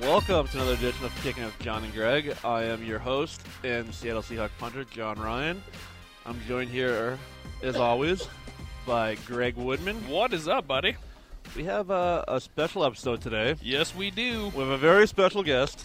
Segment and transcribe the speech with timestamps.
[0.00, 2.36] Welcome to another edition of Kicking with Jon and Greg.
[2.44, 5.60] I am your host and Seattle Seahawk punter, Jon Ryan.
[6.24, 7.18] I'm joined here,
[7.62, 8.28] as always,
[8.86, 9.96] by Greg Woodman.
[10.08, 10.96] What is up, buddy?
[11.56, 13.56] We have a, a special episode today.
[13.60, 14.48] Yes, we do.
[14.54, 15.84] We have a very special guest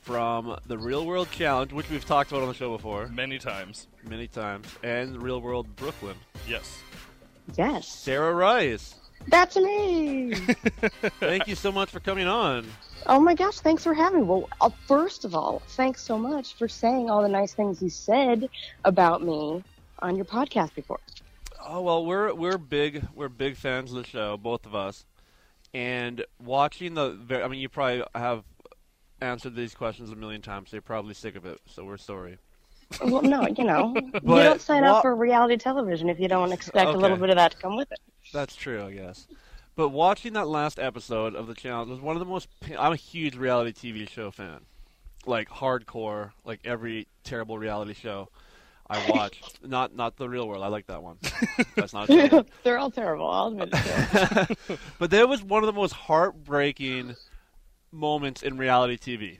[0.00, 3.86] from the Real World Challenge, which we've talked about on the show before Many times.
[4.08, 6.16] many times, and Real World Brooklyn.
[6.48, 6.78] Yes.
[7.56, 8.94] Yes, Sarah Rice.
[9.26, 10.34] That's me.
[11.20, 12.66] Thank you so much for coming on.
[13.06, 14.26] oh my gosh, thanks for having me.
[14.26, 17.90] Well, uh, first of all, thanks so much for saying all the nice things you
[17.90, 18.48] said
[18.84, 19.62] about me
[20.00, 21.00] on your podcast before.
[21.66, 25.04] Oh well, we're we're big we're big fans of the show, both of us,
[25.74, 27.18] and watching the.
[27.44, 28.44] I mean, you probably have
[29.20, 31.60] answered these questions a million times, so you're probably sick of it.
[31.66, 32.38] So we're sorry.
[33.04, 36.52] Well, no, you know, you don't sign what- up for reality television if you don't
[36.52, 37.98] expect a little bit of that to come with it.
[38.32, 39.26] That's true, I guess.
[39.76, 42.48] But watching that last episode of the challenge was one of the most.
[42.76, 44.60] I'm a huge reality TV show fan,
[45.24, 48.28] like hardcore, like every terrible reality show
[48.90, 49.40] I watch.
[49.62, 50.64] not not the real world.
[50.64, 51.18] I like that one.
[51.76, 52.08] That's not.
[52.62, 53.28] They're all terrible.
[53.28, 54.78] I'll admit it.
[54.98, 57.16] but there was one of the most heartbreaking
[57.92, 59.38] moments in reality TV.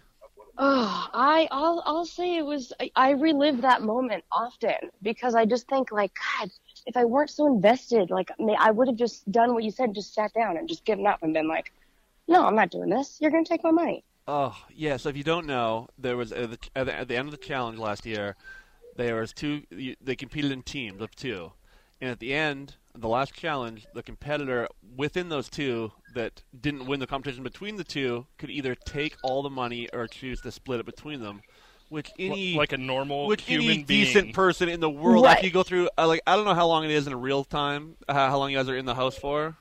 [0.58, 5.46] Oh, I I'll I'll say it was I, I relive that moment often because I
[5.46, 6.50] just think like God,
[6.88, 10.14] if I weren't so invested, like I would have just done what you said, just
[10.14, 11.70] sat down and just given up and been like,
[12.26, 13.18] no, I'm not doing this.
[13.20, 14.02] You're gonna take my money.
[14.26, 14.96] Oh yeah.
[14.96, 17.78] So if you don't know, there was at the, at the, end of the challenge
[17.78, 18.36] last year,
[18.96, 19.62] there was two.
[20.00, 21.52] They competed in teams of two,
[22.00, 27.00] and at the end, the last challenge, the competitor within those two that didn't win
[27.00, 30.80] the competition between the two could either take all the money or choose to split
[30.80, 31.42] it between them,
[31.88, 34.04] which any like a normal which human any being.
[34.04, 35.34] decent person in the world Right.
[35.36, 37.44] after you go through uh, like I don't know how long it is in real
[37.44, 39.56] time, uh, how long you guys are in the house for.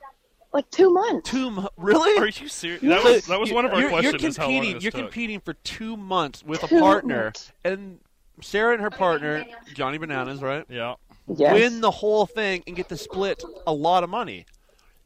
[0.52, 1.30] Like two months.
[1.30, 2.18] Two mo- really?
[2.18, 2.80] Are you serious?
[2.82, 4.22] That was that was one of our you're, questions.
[4.22, 4.80] You're is how long competing.
[4.80, 5.00] You're took.
[5.02, 7.52] competing for two months with a partner, months.
[7.64, 8.00] and
[8.40, 10.94] Sarah and her partner, Johnny Bananas, right, Yeah.
[11.36, 11.52] Yes.
[11.52, 14.46] win the whole thing and get to split a lot of money.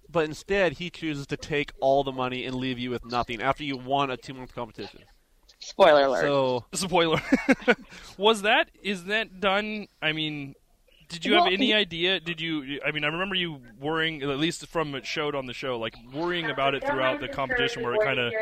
[0.08, 3.64] But instead, he chooses to take all the money and leave you with nothing after
[3.64, 5.00] you won a two-month competition.
[5.62, 6.22] Spoiler alert.
[6.22, 7.20] So Spoiler.
[8.18, 9.86] was that is that done?
[10.02, 10.54] I mean,
[11.08, 12.18] did you have any y- idea?
[12.20, 12.80] Did you?
[12.84, 15.94] I mean, I remember you worrying, at least from it showed on the show, like
[16.12, 18.32] worrying about it throughout the competition, where it kind of,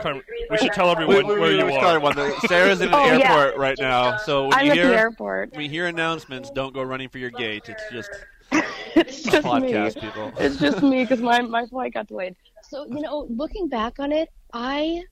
[0.00, 0.22] kind of.
[0.50, 1.80] We should tell everyone we, we, where you we are.
[1.80, 2.40] started one.
[2.48, 3.32] Sarah's in an Oh, yeah.
[3.36, 5.52] airport right now, so when I'm you at hear the airport.
[5.52, 7.68] when you hear announcements, don't go running for your gate.
[7.68, 8.10] It's just
[8.94, 10.00] It's just podcast, me.
[10.02, 10.32] people.
[10.38, 12.36] It's just me because my my flight got delayed.
[12.62, 15.02] So you know, looking back on it, I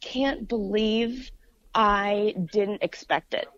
[0.00, 1.30] can't believe
[1.74, 3.48] I didn't expect it.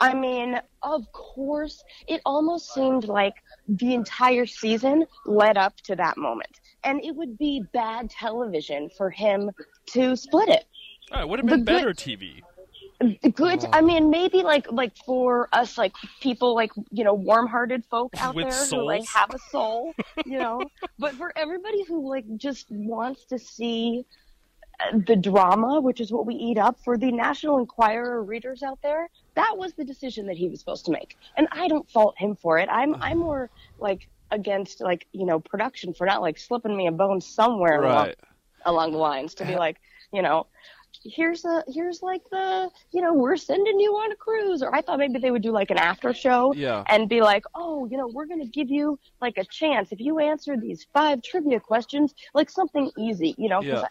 [0.00, 3.34] I mean, of course, it almost seemed like
[3.68, 6.58] the entire season led up to that moment.
[6.82, 9.50] And it would be bad television for him
[9.92, 10.64] to split it.
[11.12, 12.42] Oh, it would have The been good- better TV.
[13.34, 13.64] Good.
[13.72, 18.34] I mean, maybe like like for us, like people like you know warm-hearted folk out
[18.36, 19.92] With there who like have a soul,
[20.24, 20.62] you know.
[21.00, 24.04] but for everybody who like just wants to see
[25.06, 29.08] the drama, which is what we eat up for the National Enquirer readers out there,
[29.34, 32.36] that was the decision that he was supposed to make, and I don't fault him
[32.36, 32.68] for it.
[32.70, 33.14] I'm I'm uh-huh.
[33.14, 37.82] more like against like you know production for not like slipping me a bone somewhere
[37.82, 38.16] along right.
[38.64, 39.78] along the lines to be like,
[40.12, 40.46] you know,
[41.04, 44.80] here's a here's like the you know we're sending you on a cruise or i
[44.80, 46.84] thought maybe they would do like an after show Yeah.
[46.88, 50.00] and be like oh you know we're going to give you like a chance if
[50.00, 53.84] you answer these five trivia questions like something easy you know Yeah.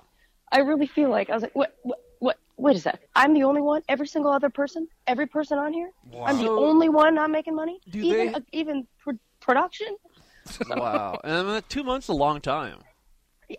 [0.51, 3.33] I, I really feel like i was like what what what wait a sec i'm
[3.33, 5.91] the only one every single other person every person on here
[6.25, 9.95] i'm the only one not making money Do even they- uh, even pr- production
[10.69, 11.19] wow.
[11.23, 12.79] And I mean, two months a long time.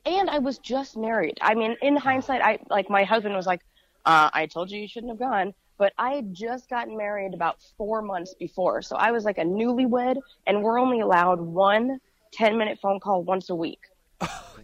[0.04, 1.38] and I was just married.
[1.40, 3.60] I mean, in hindsight, I like my husband was like,
[4.04, 7.58] uh, "I told you you shouldn't have gone," but I had just gotten married about
[7.78, 10.16] four months before, so I was like a newlywed,
[10.48, 12.00] and we're only allowed one
[12.32, 13.80] 10 minute phone call once a week.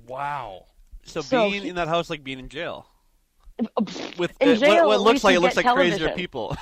[0.08, 0.64] Wow.
[1.08, 2.86] So, So being he- in that house like being in jail.
[4.16, 6.14] With In uh, jail, what, what looks like it looks like crazier television.
[6.16, 6.56] people.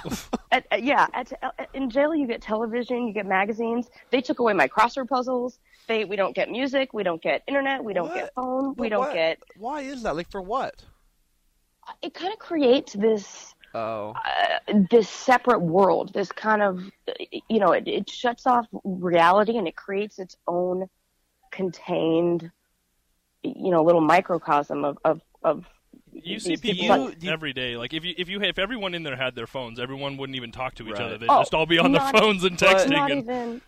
[0.50, 1.30] At, at- yeah, at,
[1.74, 3.88] in jail you get television, you get magazines.
[4.10, 5.58] They took away my crossword puzzles.
[5.88, 8.14] They we don't get music, we don't get internet, we don't What?
[8.14, 9.38] get phone, we don't what- get.
[9.58, 10.16] Why is that?
[10.16, 10.82] Like for what?
[12.02, 14.14] It kind of creates this Oh.
[14.16, 16.82] uh, this separate world, this kind of,
[17.50, 20.88] you know, it, it shuts off reality and it creates its own
[21.50, 22.50] contained,
[23.56, 25.64] you know, little microcosm of, of, of
[26.12, 27.76] You see people you- every day.
[27.76, 30.52] Like if you if you if everyone in there had their phones, everyone wouldn't even
[30.52, 31.02] talk to each Right.
[31.02, 31.18] other.
[31.18, 32.90] They'd Oh, just all be on their phones and texting.
[32.90, 33.62] not and, even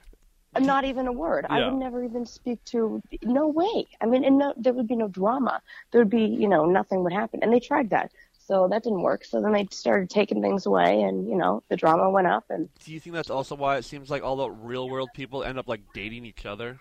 [0.61, 1.47] not even a word.
[1.51, 3.01] I would never even speak to.
[3.23, 3.87] No way.
[4.01, 5.61] I mean, and no, there would be no drama.
[5.93, 7.41] There would be, you know, nothing would happen.
[7.43, 9.25] And they tried that, so that didn't work.
[9.25, 12.45] So then they started taking things away, and you know, the drama went up.
[12.51, 15.45] And Do you think that's also why it seems like all the real world people
[15.45, 16.81] end up like dating each other?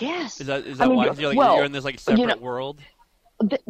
[0.00, 1.84] Yes, Is that is I that mean, why you- you're, like, well, you're in this
[1.84, 2.80] like separate you know- world?
[3.48, 3.62] Th-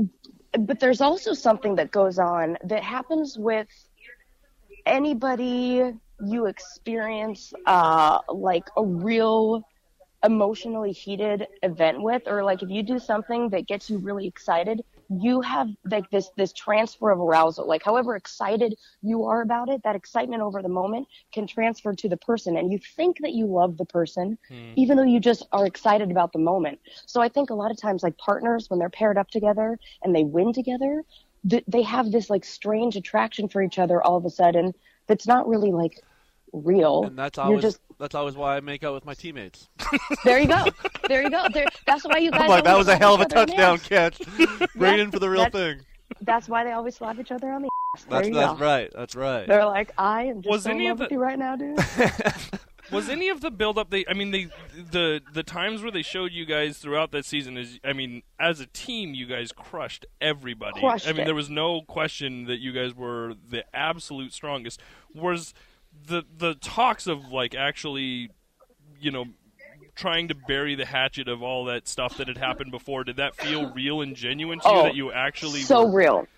[0.58, 3.68] but there's also something that goes on that happens with
[4.86, 5.92] anybody
[6.24, 9.62] you experience uh like a real
[10.24, 14.82] emotionally heated event with or like if you do something that gets you really excited
[15.08, 17.66] you have like this this transfer of arousal.
[17.66, 22.08] Like however excited you are about it that excitement over the moment can transfer to
[22.08, 24.72] the person and you think that you love the person hmm.
[24.76, 26.78] even though you just are excited about the moment.
[27.06, 30.14] So i think a lot of times like partners when they're paired up together and
[30.14, 31.04] they win together
[31.48, 34.74] th- they have this like strange attraction for each other all of a sudden
[35.06, 36.02] that's not really like
[36.52, 39.68] real And that's always just that's always why I make out with my teammates.
[40.24, 40.66] there you go
[41.08, 43.20] there you go there, that's why you guys I'm like, that was a hell of
[43.20, 44.20] a each other in the touchdown catch.
[44.76, 45.86] Bring it in for the real that's- thing.
[46.22, 48.64] that's why they always slap each other on the ass there That's you that's go
[48.64, 48.90] right.
[48.94, 49.46] That's right.
[49.48, 51.78] they're like i am just Was so in love of with you right now dude
[52.90, 56.00] Was any of the build up they I mean they the the times where they
[56.00, 60.06] showed you guys throughout that season is I mean as a team you guys crushed
[60.22, 60.80] everybody.
[60.80, 61.24] Crushed I mean it.
[61.26, 64.80] there was no question that you guys were the absolute strongest.
[65.14, 65.52] Was
[66.06, 68.30] the the talks of like actually
[69.00, 69.26] you know
[69.94, 73.34] trying to bury the hatchet of all that stuff that had happened before did that
[73.34, 76.28] feel real and genuine to you Oh, that you actually so were, real.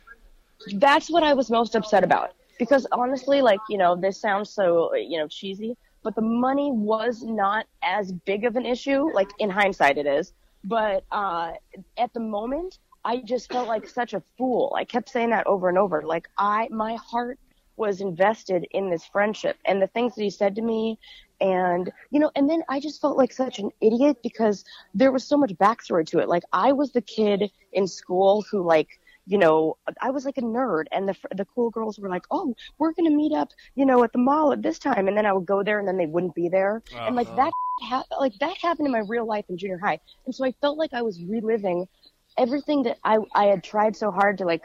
[0.75, 4.95] That's what I was most upset about because honestly, like you know, this sounds so
[4.95, 9.11] you know cheesy, but the money was not as big of an issue.
[9.13, 10.33] Like in hindsight, it is,
[10.65, 11.53] but uh,
[11.99, 14.73] at the moment, I just felt like such a fool.
[14.77, 16.03] I kept saying that over and over.
[16.03, 17.39] Like I, my heart
[17.81, 20.99] was invested in this friendship and the things that he said to me
[21.41, 25.25] and you know and then i just felt like such an idiot because there was
[25.25, 26.29] so much backstory to it.
[26.29, 30.43] Like i was the kid in school who like you know i was like a
[30.43, 33.87] nerd and the the cool girls were like oh we're going to meet up you
[33.87, 35.09] know at the mall at this time.
[35.09, 36.83] And then i would go there and then they wouldn't be there.
[37.07, 38.03] And like that uh-huh.
[38.11, 40.01] ha- like that happened in my real life in junior high.
[40.27, 41.89] And so i felt like i was reliving
[42.37, 44.63] everything that i i had tried so hard to like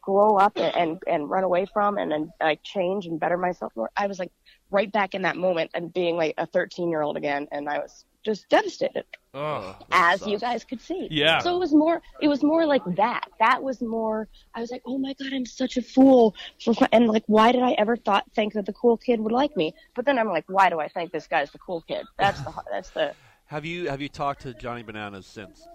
[0.00, 3.72] grow up and, and and run away from and then like change and better myself
[3.76, 4.30] more i was like
[4.70, 7.78] right back in that moment and being like a 13 year old again and i
[7.78, 9.04] was just devastated
[9.34, 9.84] oh, Ugh.
[9.90, 11.40] as you guys could see Yeah.
[11.40, 14.82] so it was more it was more like that that was more i was like
[14.86, 18.24] oh my god i'm such a fool for and like why did i ever thought
[18.34, 20.88] think that the cool kid would like me but then i'm like why do i
[20.88, 23.12] think this guy's the cool kid that's the that's the
[23.46, 25.66] Have you have you talked to Johnny Bananas since?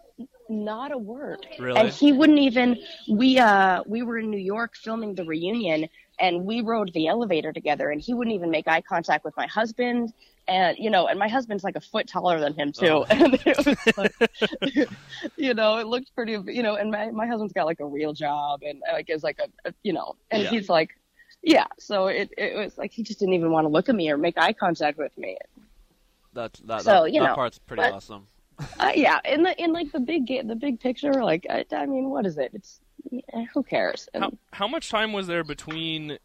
[0.49, 1.45] Not a word.
[1.59, 1.79] Really?
[1.79, 2.77] And he wouldn't even.
[3.09, 5.87] We uh we were in New York filming the reunion,
[6.19, 9.47] and we rode the elevator together, and he wouldn't even make eye contact with my
[9.47, 10.13] husband.
[10.49, 12.87] And you know, and my husband's like a foot taller than him too.
[12.87, 13.05] Oh.
[13.09, 14.89] And it was like,
[15.37, 16.37] you know, it looked pretty.
[16.45, 19.39] You know, and my my husband's got like a real job, and like is like
[19.39, 20.49] a, a you know, and Yeah.
[20.49, 20.91] he's like.
[21.43, 24.09] Yeah, so it it was like he just didn't even want to look at me
[24.09, 25.37] or make eye contact with me.
[26.33, 26.81] That's that.
[26.81, 28.25] So, that, that know, part's pretty but- awesome.
[28.79, 32.09] Uh, yeah, in the in like the big the big picture, like I, I mean,
[32.09, 32.51] what is it?
[32.53, 32.79] It's
[33.53, 34.07] who cares?
[34.13, 36.17] And How how much time was there between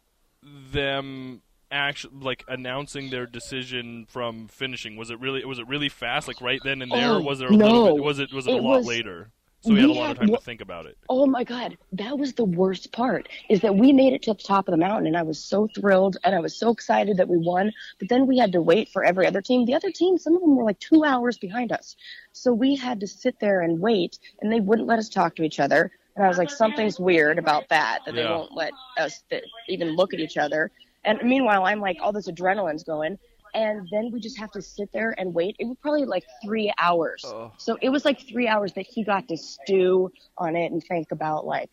[0.71, 4.95] them actually like announcing their decision from finishing?
[4.97, 7.39] Was it really was it really fast, like right then and there, Oh, or was
[7.39, 7.65] there a no.
[7.67, 8.03] little bit?
[8.03, 9.29] Was it was it, a lot was- later?
[9.63, 10.97] So we had a we lot of time to think about it.
[11.09, 13.29] oh my god, that was the worst part.
[13.49, 15.69] Is that we made it to the top of the mountain, and I was so
[15.73, 17.71] thrilled, and I was so excited that we won.
[17.97, 19.65] But then we had to wait for every other team.
[19.65, 21.95] The other team, some of them were like two hours behind us,
[22.33, 25.43] so we had to sit there and wait, and they wouldn't let us talk to
[25.43, 25.91] each other.
[26.15, 29.95] And I was like, something's weird about that, that they won't let us th- even
[29.95, 30.71] look at each other.
[31.05, 33.17] And meanwhile, I'm like, all this adrenaline's going.
[33.53, 35.55] And then we just have to sit there and wait.
[35.59, 37.23] It was probably like three hours.
[37.25, 37.51] Oh.
[37.57, 41.11] So it was like three hours that he got to stew on it and think
[41.11, 41.69] about like,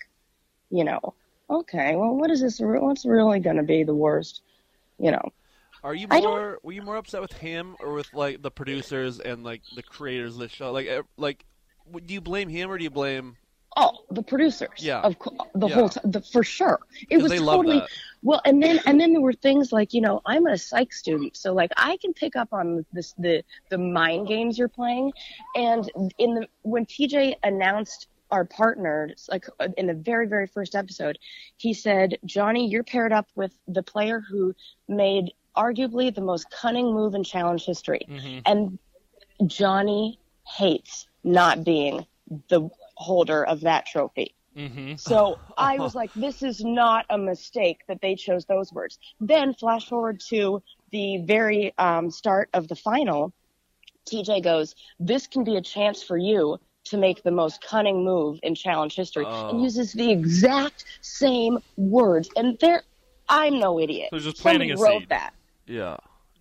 [0.71, 1.15] you know,
[1.49, 2.61] okay, well, what is this?
[2.61, 4.43] What's really going to be the worst?
[4.99, 5.33] You know,
[5.83, 6.59] Are you more?
[6.63, 10.35] Were you more upset with him or with like the producers and like the creators
[10.35, 10.73] of the show?
[10.73, 11.45] Like, like,
[12.05, 13.37] do you blame him or do you blame?
[13.77, 14.69] oh, the producers.
[14.79, 15.01] Yeah.
[15.01, 15.17] Of
[15.55, 15.75] the Yeah.
[15.75, 16.81] whole time, the, for sure.
[17.09, 17.83] It was totally.
[18.23, 21.37] Well, and then and then there were things like you know I'm a psych student,
[21.37, 25.13] so like I can pick up on this the the mind games you're playing,
[25.55, 29.47] and in the when TJ announced our partners, like
[29.77, 31.19] in the very, very first episode,
[31.57, 34.55] he said, Johnny, you're paired up with the player who
[34.89, 38.07] made arguably the most cunning move in challenge history.
[38.09, 38.39] Mm-hmm.
[38.47, 38.79] And
[39.47, 42.07] Johnny hates not being
[42.49, 44.35] the holder of that trophy.
[44.61, 44.97] Mm-hmm.
[44.97, 48.99] So I was like, this is not a mistake that they chose those words.
[49.21, 53.33] Then flash forward to the very um, start of the final.
[54.11, 58.41] TJ goes, this can be a chance for you to make the most cunning move
[58.43, 62.29] in challenge history and uses the exact same words.
[62.37, 62.83] And there,
[63.29, 64.09] I'm no idiot.
[64.13, 65.09] So just Somebody a wrote seed.
[65.11, 65.35] that.
[65.67, 65.97] Yeah.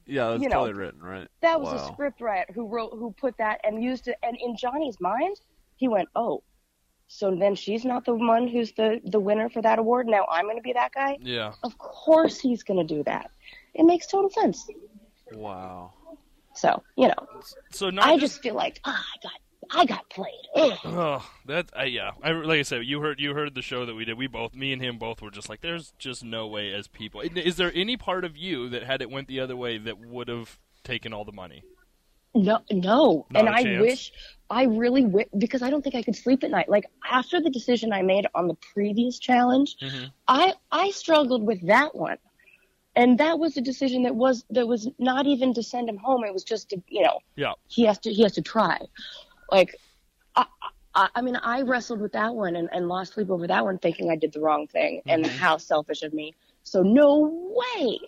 [0.07, 1.27] Yeah, it's You know, probably written, right?
[1.41, 1.85] That was wow.
[1.85, 4.17] a script writer who wrote, who put that and used it.
[4.23, 5.39] And in Johnny's mind,
[5.75, 6.41] he went, "Oh,
[7.11, 10.07] so then she's not the one who's the the winner for that award.
[10.07, 11.53] Now I'm going to be that guy." Yeah.
[11.63, 13.31] Of course he's going to do that.
[13.73, 14.69] It makes total sense.
[15.33, 15.93] Wow.
[16.53, 17.27] So you know,
[17.71, 19.33] So not I just feel like ah, I got
[19.71, 20.45] I got played.
[20.55, 20.77] Ugh.
[20.85, 22.11] Oh, that uh, yeah.
[22.23, 24.17] I, like I said, you heard you heard the show that we did.
[24.17, 27.21] We both, me and him, both were just like, "There's just no way." As people,
[27.21, 30.27] is there any part of you that had it went the other way that would
[30.27, 31.63] have taken all the money?
[32.35, 33.25] No, no.
[33.31, 34.11] Not and I wish,
[34.49, 36.69] I really wish, because I don't think I could sleep at night.
[36.69, 40.05] Like after the decision I made on the previous challenge, Mm-hmm.
[40.27, 42.17] I I struggled with that one,
[42.95, 46.23] and that was a decision that was that was not even to send him home.
[46.23, 47.53] It was just to you know Yeah.
[47.67, 48.77] he has to he has to try.
[49.51, 49.75] Like,
[50.35, 50.45] I
[50.93, 53.79] I, I mean I wrestled with that one and, and lost sleep over that one,
[53.79, 56.35] thinking I did the wrong thing and how selfish of me.
[56.63, 57.99] So no way,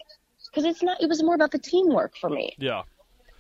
[0.45, 1.01] because it's not.
[1.01, 2.83] It was more about the teamwork for me Yeah.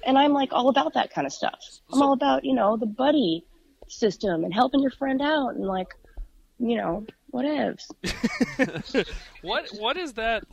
[0.05, 1.59] And I'm like all about that kind of stuff.
[1.91, 3.45] I'm So- all about you know the buddy
[3.87, 5.87] system and helping your friend out and like
[6.59, 7.85] you know whatevs.
[9.41, 10.43] What what is that?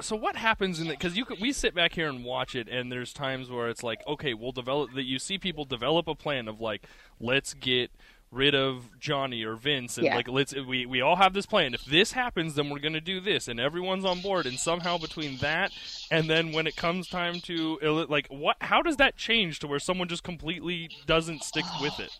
[0.00, 0.98] So what happens in it?
[0.98, 3.84] Because you could, we sit back here and watch it, and there's times where it's
[3.84, 5.04] like, okay, we'll develop that.
[5.04, 6.86] You see people develop a plan of like,
[7.20, 7.92] let's get
[8.34, 10.16] rid of Johnny or Vince, and Yeah.
[10.16, 11.74] like let's we we all have this plan.
[11.74, 14.46] If this happens, then we're gonna do this, and everyone's on board.
[14.46, 15.72] And somehow between that
[16.10, 19.78] and then when it comes time to like what, how does that change to where
[19.78, 22.10] someone just completely doesn't stick with it?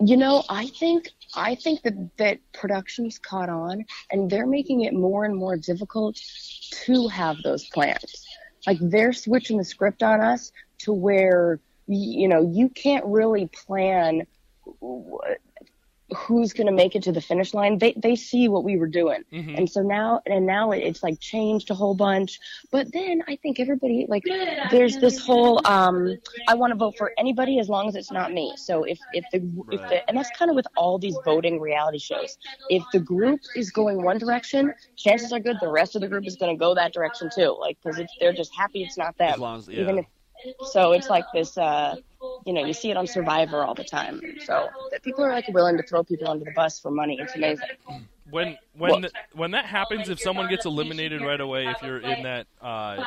[0.00, 4.92] You know, I think I think that that production's caught on and they're making it
[4.92, 6.20] more and more difficult
[6.84, 8.26] to have those plans.
[8.66, 14.26] Like they're switching the script on us to where you know you can't really plan
[16.14, 17.78] who's going to make it to the finish line.
[17.78, 19.24] They they see what we were doing,
[19.56, 22.38] and so now and now it- it's like changed a whole bunch.
[22.70, 24.22] But then I think everybody like
[24.70, 26.16] there's this whole um
[26.46, 28.52] I want to vote for anybody as long as it's not me.
[28.56, 29.38] So if if the
[29.72, 32.36] if the and that's kind of with all these voting reality shows.
[32.68, 36.26] If the group is going one direction, chances are good the rest of the group
[36.26, 37.56] is going to go that direction too.
[37.58, 39.32] Like because it's they're just happy it's not them.
[39.32, 40.06] As long as- Even if
[40.72, 41.96] so it's like this uh
[42.46, 44.20] you know you see it on survivor all the time.
[44.44, 47.18] So that people are like willing to throw people under the bus for money.
[47.20, 47.68] It's amazing
[48.30, 51.98] When when Well- th- when that happens, if someone gets eliminated right away, if you're
[51.98, 53.04] in that uh,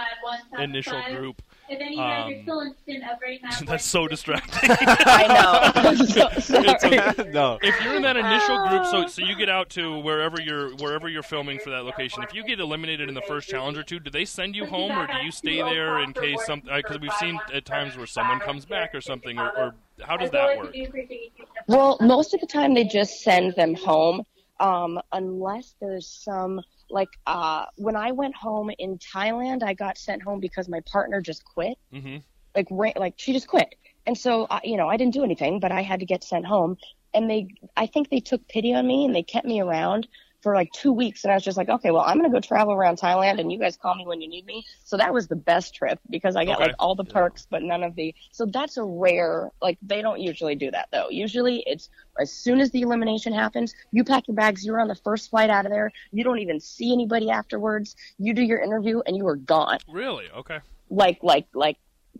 [0.60, 3.86] initial group, If any of you guys um, are still interested in upgrading that that's
[3.86, 4.70] so distracting.
[4.72, 7.32] i know so, sorry.
[7.32, 7.58] no.
[7.64, 11.10] if you're in that initial group, so so you get out to wherever you're wherever
[11.10, 12.22] you're filming for that location.
[12.24, 14.92] If you get eliminated in the first challenge or two, do they send you home
[14.92, 16.72] or do you stay there in case something?
[16.74, 20.30] Because we've seen at times where someone comes back or something, or, or how does
[20.32, 20.72] that work?
[20.72, 21.68] we do appreciate you keeping up.
[21.68, 24.24] well most of the time they just send them home
[24.60, 30.22] um unless there's some like uh when i went home in thailand i got sent
[30.22, 31.78] home because my partner just quit.
[31.94, 32.18] Hmm
[32.58, 33.76] like ra- like she just quit.
[34.06, 36.46] And so I, you know i didn't do anything but i had to get sent
[36.46, 36.78] home.
[37.14, 37.48] And they
[37.78, 40.08] i think they took pity on me and they kept me around
[40.42, 42.40] for like two weeks and i was just like okay well i'm going to go
[42.40, 45.28] travel around thailand and you guys call me when you need me so that was
[45.28, 46.66] the best trip because i got Okay.
[46.68, 50.20] like all the perks but none of the so that's a rare like they don't
[50.20, 51.90] usually do that though usually it's
[52.20, 55.50] as soon as the elimination happens you pack your bags you're on the first flight
[55.50, 59.28] out of there you don't even see anybody afterwards you do your interview and you
[59.28, 60.30] are gone Really?
[60.36, 60.60] Okay.
[60.90, 61.78] like like like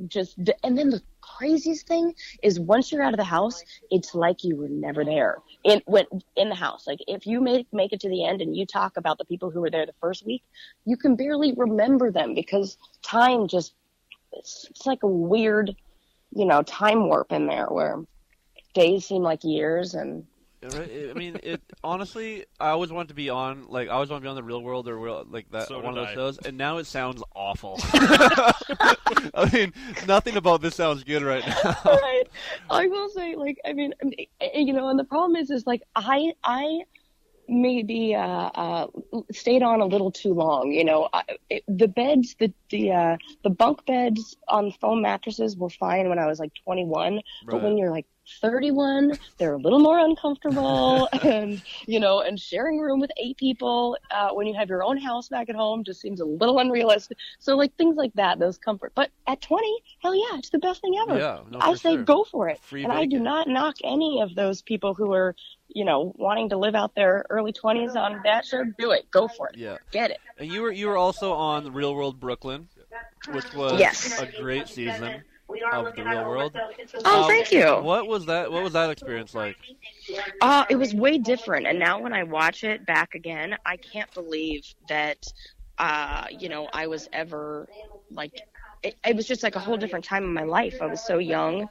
[0.08, 1.02] just and then the
[1.38, 5.38] craziest thing is once you're out of the house it's like you were never there
[5.64, 6.06] in when
[6.36, 8.98] in the house like if you make make it to the end and you talk
[8.98, 10.44] about the people who were there the first week
[10.86, 13.74] you can barely remember them because time just
[14.34, 15.76] it's, it's like a weird
[16.34, 18.04] you know time warp in there where
[18.78, 20.26] days seem like years and?
[20.64, 24.26] I mean, it honestly, I always wanted to be on, like, I always want to
[24.26, 26.16] be on the Real World or real, like that So one did of I.
[26.16, 27.80] those shows, and now it sounds awful.
[27.94, 29.74] I mean,
[30.08, 31.78] nothing about this sounds good right now.
[31.86, 32.24] right.
[32.72, 33.94] I will say, like, I mean,
[34.54, 36.82] you know, and the problem is, is like, I, I
[37.48, 38.88] maybe uh, uh,
[39.32, 40.72] stayed on a little too long.
[40.72, 45.56] You know, I, it, the beds, the the uh, the bunk beds on foam mattresses
[45.56, 48.06] were fine when I was like 21, but when you're like
[48.42, 53.38] 31, they're a little more uncomfortable, and you know, and sharing a room with eight
[53.38, 56.60] people uh, when you have your own house back at home just seems a little
[56.60, 57.18] unrealistic.
[57.40, 58.92] So like things like that, those comfort.
[58.96, 61.20] But at 20, hell yeah, it's the best thing ever.
[61.20, 62.04] Yeah, no, I say sure.
[62.04, 65.36] go for it, Free and I do not knock any of those people who are,
[65.68, 68.64] you know, wanting to live out their early 20s on that show.
[68.78, 69.78] Do it, go for it, Yeah.
[69.92, 70.20] get it.
[70.38, 72.70] And you were you were also on Real World Brooklyn,
[73.32, 74.20] which was Yes.
[74.20, 75.24] a great season
[75.72, 76.54] of the Real World.
[77.06, 77.66] Oh, Um, thank you.
[77.78, 78.52] What was that?
[78.52, 79.58] What was that experience like?
[80.42, 81.68] Uh, it was way different.
[81.68, 85.18] And now when I watch it back again, I can't believe that,
[85.78, 87.68] uh, you know, I was ever
[88.10, 88.42] like,
[88.84, 90.78] it, it was just like a whole different time in my life.
[90.82, 91.68] I was so young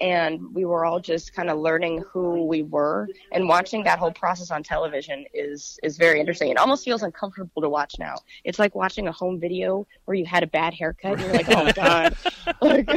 [0.00, 4.12] and we were all just kind of learning who we were and watching that whole
[4.12, 6.50] process on television is, is very interesting.
[6.50, 8.16] It almost feels uncomfortable to watch now.
[8.44, 11.48] It's like watching a home video where you had a bad haircut and you're like,
[11.48, 12.16] oh my God.
[12.60, 12.88] Like,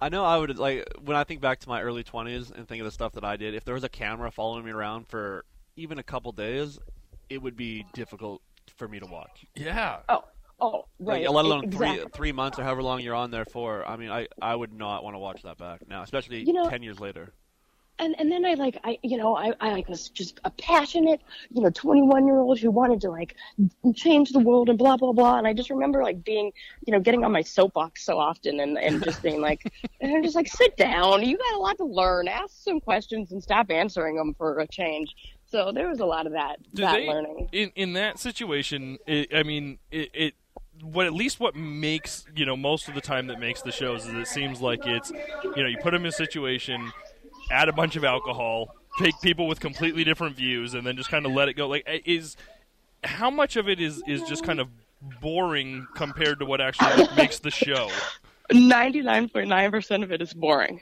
[0.00, 2.80] I know I would like when I think back to my early 20s and think
[2.80, 3.54] of the stuff that I did.
[3.54, 5.44] If there was a camera following me around for
[5.76, 6.78] even a couple days,
[7.30, 8.42] it would be difficult
[8.76, 9.46] for me to watch.
[9.54, 9.98] Yeah.
[10.08, 10.24] oh,
[10.60, 11.24] oh, right.
[11.24, 11.98] Like, let alone exactly.
[11.98, 13.86] three three months or however long you're on there for.
[13.86, 16.68] I mean, I I would not want to watch that back now, especially You know-
[16.68, 17.32] ten years later.
[18.00, 21.20] and and then I like I you know I I like was just a passionate
[21.50, 23.34] you know 21 year old who wanted to like
[23.94, 26.52] change the world and blah blah blah and I just remember like being
[26.86, 29.60] you know getting on my soapbox so often and and just being like
[30.00, 33.32] and I'm just like sit down you got a lot to learn ask some questions
[33.32, 35.16] and stop answering them for a change
[35.50, 38.98] so there was a lot of that Do that they, learning in in that situation?
[39.06, 40.34] It, I mean, it, it
[40.82, 44.06] what at least what makes you know most of the time that makes the shows
[44.06, 46.92] is it seems like it's you know you put them in a situation,
[47.50, 51.26] add a bunch of alcohol, take people with completely different views, and then just kind
[51.26, 51.68] of let it go.
[51.68, 52.36] Like eh, is
[53.04, 54.68] how much of it is is just kind of
[55.20, 57.88] boring compared to what actually makes the show.
[58.50, 60.80] 99.9% of it is boring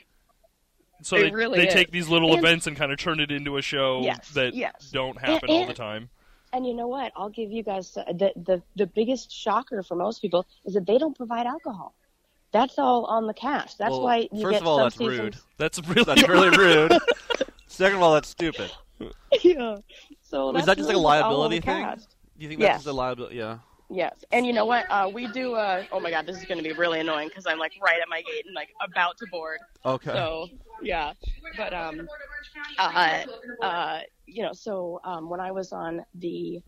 [1.03, 1.75] So It they, really they is.
[1.75, 4.55] take these little And- events and kind of turn it into a show Yes, that
[4.55, 4.91] yes.
[4.93, 6.09] don't happen And- all the time.
[6.53, 7.13] And you know what?
[7.17, 10.99] I'll give you guys the, the the biggest shocker for most people is that they
[10.99, 11.95] don't provide alcohol.
[12.53, 13.79] That's all on the cast.
[13.79, 15.19] That's Well, why you first get of all, some that's seasons.
[15.21, 15.37] rude.
[15.59, 16.93] That's really That's really rude.
[17.67, 18.71] Second of all, that's stupid.
[19.43, 19.77] yeah.
[20.23, 21.85] So that's Is that just like a really all on liability the thing?
[21.85, 22.15] cast.
[22.39, 22.77] Do you think that's Yes.
[22.79, 23.37] just a liability?
[23.37, 23.59] Yeah.
[23.89, 24.25] Yes.
[24.33, 24.87] And you know what?
[24.91, 25.55] Uh, we do.
[25.55, 28.01] Uh, oh my God, this is going to be really annoying because I'm like right
[28.01, 29.61] at my gate and like about to board.
[29.85, 30.11] Okay.
[30.13, 30.49] So
[30.83, 31.13] yeah,
[31.57, 32.09] but um,
[32.79, 33.25] uh,
[33.63, 36.61] uh, you know, so um, when I was on the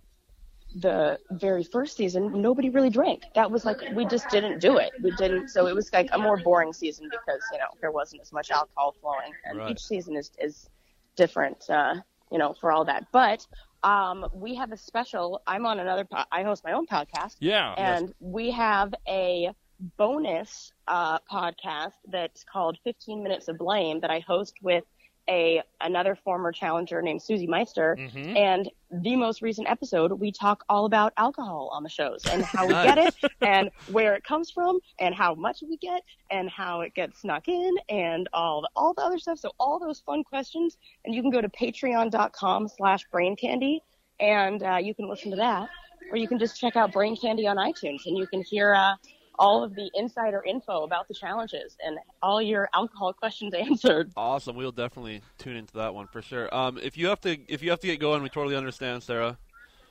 [0.76, 3.24] the very first season, nobody really drank.
[3.34, 4.92] That was like we just didn't do it.
[5.02, 5.48] We didn't.
[5.48, 8.50] So it was like a more boring season because you know there wasn't as much
[8.52, 9.70] alcohol flowing, and Right.
[9.72, 10.68] each season is is
[11.16, 11.68] different.
[11.68, 11.96] Uh,
[12.30, 13.44] you know, for all that, but.
[13.82, 15.42] Um, we have a special.
[15.46, 16.04] I'm on another.
[16.04, 17.74] Po- I host my own podcast, yeah.
[17.74, 19.50] and we have a
[19.96, 24.84] bonus uh, podcast that's called 15 Minutes of Blame that I host with
[25.28, 27.96] a another former challenger named Susie Meister.
[27.98, 28.36] Mhm.
[28.36, 32.66] And the most recent episode, we talk all about alcohol on the shows and how
[32.66, 36.80] we get it and where it comes from and how much we get and how
[36.80, 39.38] it gets snuck in and all the, all the other stuff.
[39.38, 40.78] So all those fun questions.
[41.04, 43.82] And you can go to patreon.com slash brain candy
[44.20, 45.68] and uh, you can listen to that
[46.10, 48.94] or you can just check out Brain Candy on iTunes and you can hear uh,
[49.38, 54.10] all of the insider info about the challenges and all your alcohol questions answered.
[54.16, 54.56] Awesome.
[54.56, 56.52] We'll definitely tune into that one for sure.
[56.54, 59.38] Um, if you have to, if you have to get going, we totally understand, Sarah.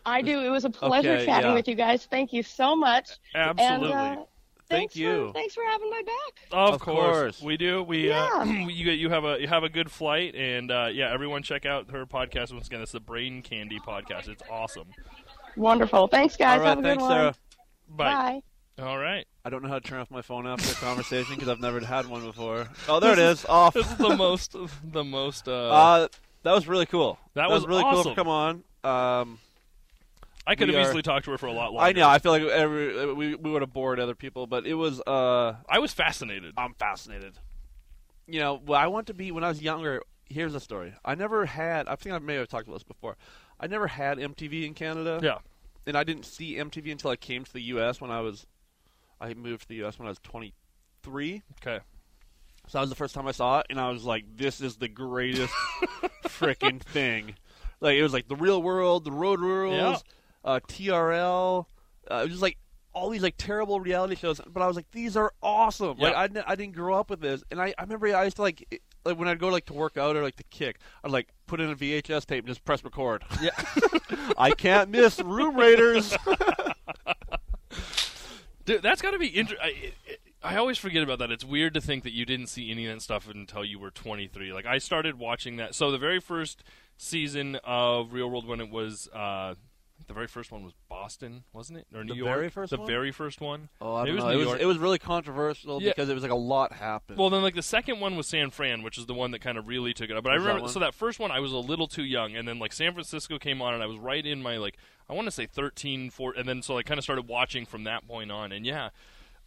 [0.06, 0.40] I do.
[0.40, 1.54] It was a pleasure Okay, chatting yeah.
[1.56, 2.06] with you guys.
[2.06, 3.10] Thank you so much.
[3.36, 3.92] Absolutely.
[3.92, 4.24] And, uh,
[4.70, 5.28] Thank thanks you.
[5.28, 6.40] For, thanks for having my back.
[6.52, 7.18] Of, Of course.
[7.18, 7.42] course.
[7.42, 7.84] we do.
[7.84, 8.30] We Yeah.
[8.34, 11.66] uh, you you have a you have a good flight, and uh, yeah, everyone check
[11.66, 12.82] out her podcast once again.
[12.82, 14.28] It's the Brain Candy podcast.
[14.28, 14.88] It's awesome.
[15.56, 16.08] Wonderful.
[16.08, 16.60] Thanks, guys.
[16.60, 16.70] All right.
[16.70, 17.12] have a good Thanks, one.
[17.12, 17.36] Sarah.
[17.90, 18.12] Bye.
[18.14, 18.42] Bye.
[18.80, 19.26] All right.
[19.44, 21.80] I don't know how to turn off my phone after a conversation because I've never
[21.80, 22.68] had one before.
[22.88, 23.44] Oh, there it is.
[23.46, 23.74] Off.
[23.74, 25.48] This is the most the most.
[25.48, 26.08] Uh, Uh,
[26.44, 27.18] that was really cool.
[27.34, 28.00] That was, was really cool.
[28.00, 28.12] awesome.
[28.12, 28.64] To come on.
[28.84, 29.40] Um,
[30.46, 31.88] I could have are- easily talked to her for a lot longer.
[31.88, 32.08] I know.
[32.08, 35.02] I feel like every we we would have bored other people, but it was.
[35.02, 36.54] Uh, I was fascinated.
[36.58, 37.34] I'm fascinated.
[38.28, 40.04] You know, well, I want to be when I was younger.
[40.30, 40.94] Here's a story.
[41.04, 41.88] I never had.
[41.88, 43.16] I think I may have talked about this before.
[43.60, 45.20] I never had MTV in Canada.
[45.24, 45.38] Yeah.
[45.88, 48.00] and I didn't see MTV until I came to the U.S.
[48.02, 48.46] when I was.
[49.20, 49.98] I moved to the U.S.
[50.00, 51.44] when I was 23.
[51.64, 51.80] Okay.
[52.68, 54.76] So that was the first time I saw it, and I was like, "This is
[54.76, 55.54] the greatest
[56.26, 57.36] freaking thing!"
[57.80, 60.52] Like it was like the Real World, the Road Rules, Yeah.
[60.52, 61.66] uh, TRL.
[62.12, 62.58] Uh, it was just like
[62.94, 66.20] all these like terrible reality shows, but I was like, "These are awesome!" Like Yeah.
[66.20, 68.42] I, di- I didn't grow up with this, and I, I remember I used to
[68.42, 71.12] like it- like when I'd go like to work out or like to kick, I'd
[71.12, 73.24] like put in a VHS tape and just press record.
[73.42, 73.52] Yeah.
[74.38, 76.14] I can't miss Room Raiders.
[78.68, 79.94] Dude, that's got to be interesting.
[80.44, 81.32] I always forget about that.
[81.32, 83.92] It's weird to think that you didn't see any of that stuff until you were
[83.92, 84.52] 23.
[84.52, 85.74] Like I started watching that.
[85.74, 86.64] So the very first
[86.98, 89.56] season of Real World when it was uh,
[90.06, 91.88] the very first one was Boston, wasn't it?
[91.94, 92.36] Or New The York?
[92.36, 92.88] very first the one?
[92.88, 93.70] very first one.
[93.82, 94.30] Oh, I don't it was know.
[94.30, 94.62] New It was York.
[94.62, 95.90] it was really controversial Yeah.
[95.90, 97.18] because it was like a lot happened.
[97.20, 99.58] Well, then like the second one was San Fran, which is the one that kind
[99.58, 100.24] of really took it up.
[100.24, 100.72] But I Was that remember one?
[100.72, 103.38] so that first one I was a little too young, and then like San Francisco
[103.40, 104.78] came on, and I was right in my like
[105.10, 107.84] I want to say 13, 14, and then so I kind of started watching from
[107.86, 108.52] that point on.
[108.52, 108.90] And yeah,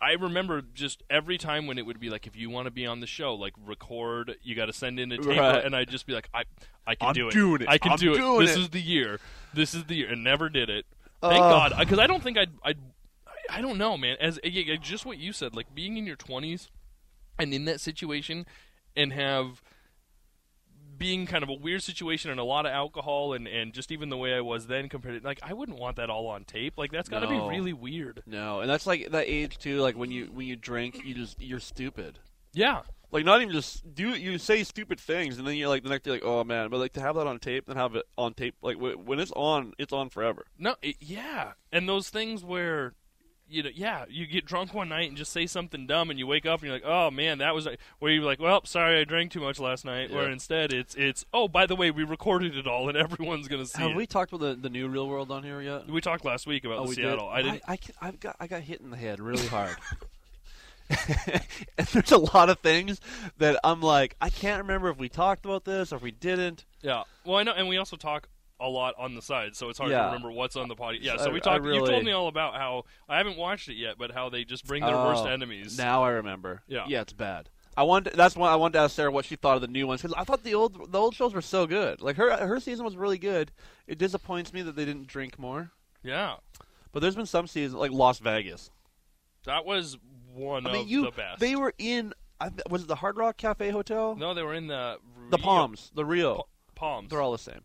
[0.00, 2.86] I remember just every time when it would be like, if you want to be
[2.86, 5.64] on the show, like record, you got to send in a tape, Right.
[5.64, 6.44] and I'd just be like, I
[6.86, 7.68] I can I'm do it, doing it.
[7.68, 8.46] I can I'm do it.
[8.46, 9.20] This it." is the year.
[9.52, 10.86] This is the year, and never did it.
[11.20, 11.70] Thank Ugh.
[11.70, 12.78] God, because I don't think I'd I'd.
[12.78, 12.80] I-
[13.52, 14.16] I don't know, man.
[14.20, 14.38] As
[14.80, 16.70] just what you said, like being in your twenties
[17.36, 18.46] and in that situation
[18.94, 19.60] and have
[21.00, 24.10] being kind of a weird situation and a lot of alcohol and, and just even
[24.10, 26.74] the way I was then compared to like I wouldn't want that all on tape.
[26.78, 27.48] Like that's got to No.
[27.48, 28.22] be really weird.
[28.26, 29.80] no, and that's like that age too.
[29.80, 32.20] Like when you when you drink, you just you're stupid.
[32.52, 32.82] Yeah.
[33.12, 36.04] Like not even just do you say stupid things and then you're like the next
[36.04, 38.34] day like oh man, but like to have that on tape and have it on
[38.34, 40.44] tape like wh- when it's on, it's on forever.
[40.58, 41.54] No, it, yeah.
[41.72, 42.92] And those things where
[43.50, 46.26] you know, yeah, you get drunk one night and just say something dumb, and you
[46.26, 49.04] wake up and you're like, "Oh man, that was," where you're like, "Well, sorry, I
[49.04, 52.56] drank too much last night." Where instead, it's it's, "Oh, by the way, we recorded
[52.56, 55.08] it all, and everyone's gonna see Have it." we talked about the, the new real
[55.08, 55.88] world on here yet?
[55.88, 57.28] We talked last week about oh, the we Seattle.
[57.28, 57.34] did.
[57.34, 57.62] I didn't.
[57.66, 59.76] I, ca- I've got I got hit in the head really hard.
[61.78, 63.00] and there's a lot of things
[63.38, 66.64] that I'm like I can't remember if we talked about this or if we didn't.
[66.82, 67.04] Yeah.
[67.24, 68.28] Well, I know, and we also talk
[68.60, 71.02] a lot on the side, so it's hard to remember what's on the podcast.
[71.02, 71.16] Yeah.
[71.16, 71.64] So we talked.
[71.64, 74.66] You told me all about how I haven't watched it yet, but how they just
[74.66, 75.76] bring their worst Oh, enemies.
[75.78, 76.62] Now I remember.
[76.68, 76.84] Yeah.
[76.88, 77.48] yeah, it's bad.
[77.76, 79.86] I want that's why I wanted to ask Sarah what she thought of the new
[79.86, 82.00] ones because I thought the old the old shows were so good.
[82.02, 83.52] Like her her season was really good.
[83.86, 85.70] It disappoints me that they didn't drink more.
[86.02, 86.34] Yeah.
[86.92, 88.70] But there's been some seasons like Las Vegas.
[89.44, 89.96] That was
[90.34, 91.40] one I of mean, you the best.
[91.40, 94.16] they were in I, was it the Hard Rock Cafe Hotel?
[94.16, 94.96] no, they were in the
[95.30, 96.46] the Palms, the Rio.
[96.80, 97.10] Pa- Palms.
[97.10, 97.60] They're all the same.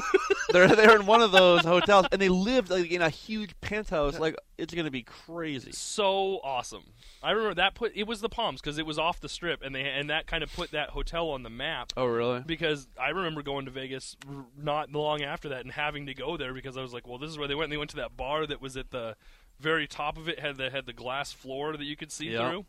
[0.52, 4.18] they're they're in one of those hotels, and they lived like in a huge penthouse.
[4.18, 5.72] Like it's gonna be crazy.
[5.72, 6.84] so awesome.
[7.22, 9.74] I remember that put it was the Palms because it was off the strip, and
[9.74, 11.92] they and that kind of put that hotel on the map.
[11.96, 12.40] Oh really?
[12.46, 16.36] because I remember going to Vegas r- not long after that and having to go
[16.36, 17.64] there because I was like, well, this is where they went.
[17.64, 19.16] And they went to that bar that was at the
[19.58, 22.48] very top of it had the had the glass floor that you could see Yeah.
[22.50, 22.64] through.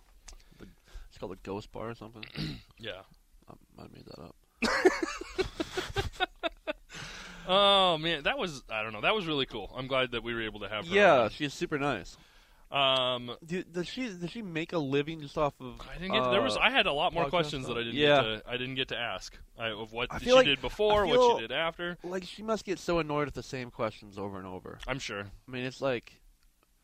[1.09, 2.23] It's called the Ghost Bar or something.
[2.79, 3.01] Yeah.
[3.49, 4.35] I might have made that up.
[7.53, 9.01] Oh man, that was I don't know.
[9.01, 9.71] That was really cool.
[9.75, 10.93] I'm glad that we were able to have her.
[10.95, 12.15] Yeah, she's super nice.
[12.71, 13.35] Um.
[13.45, 15.81] Do, does she does she make a living just off of?
[15.81, 16.31] I didn't get.
[16.31, 16.55] there was.
[16.55, 17.75] uh, I had a lot more questions stuff?
[17.75, 17.99] that I didn't.
[17.99, 18.21] Yeah.
[18.21, 21.35] Get to, I didn't get to ask I, of what she like- did before, what
[21.35, 21.97] she did after.
[22.03, 24.79] like she must get so annoyed with the same questions over and over.
[24.87, 26.21] I'm sure I mean, it's like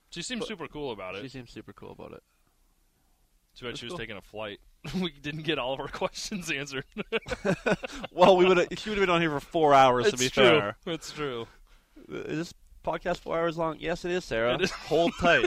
[0.10, 1.22] she seems But- super cool about it.
[1.22, 2.24] she seems super cool about it.
[3.56, 4.00] Too bad that's she was cool.
[4.00, 4.60] taking a flight.
[5.02, 6.86] we didn't get all of our questions answered.
[8.12, 10.30] Well, we would she would have been on here for four hours to it's be
[10.30, 10.44] true.
[10.44, 10.78] fair.
[10.88, 11.48] It's true.
[12.10, 13.78] Is this podcast four hours long?
[13.80, 14.56] Yes, it is, Sarah.
[14.56, 14.72] It is.
[14.72, 15.46] Hold tight.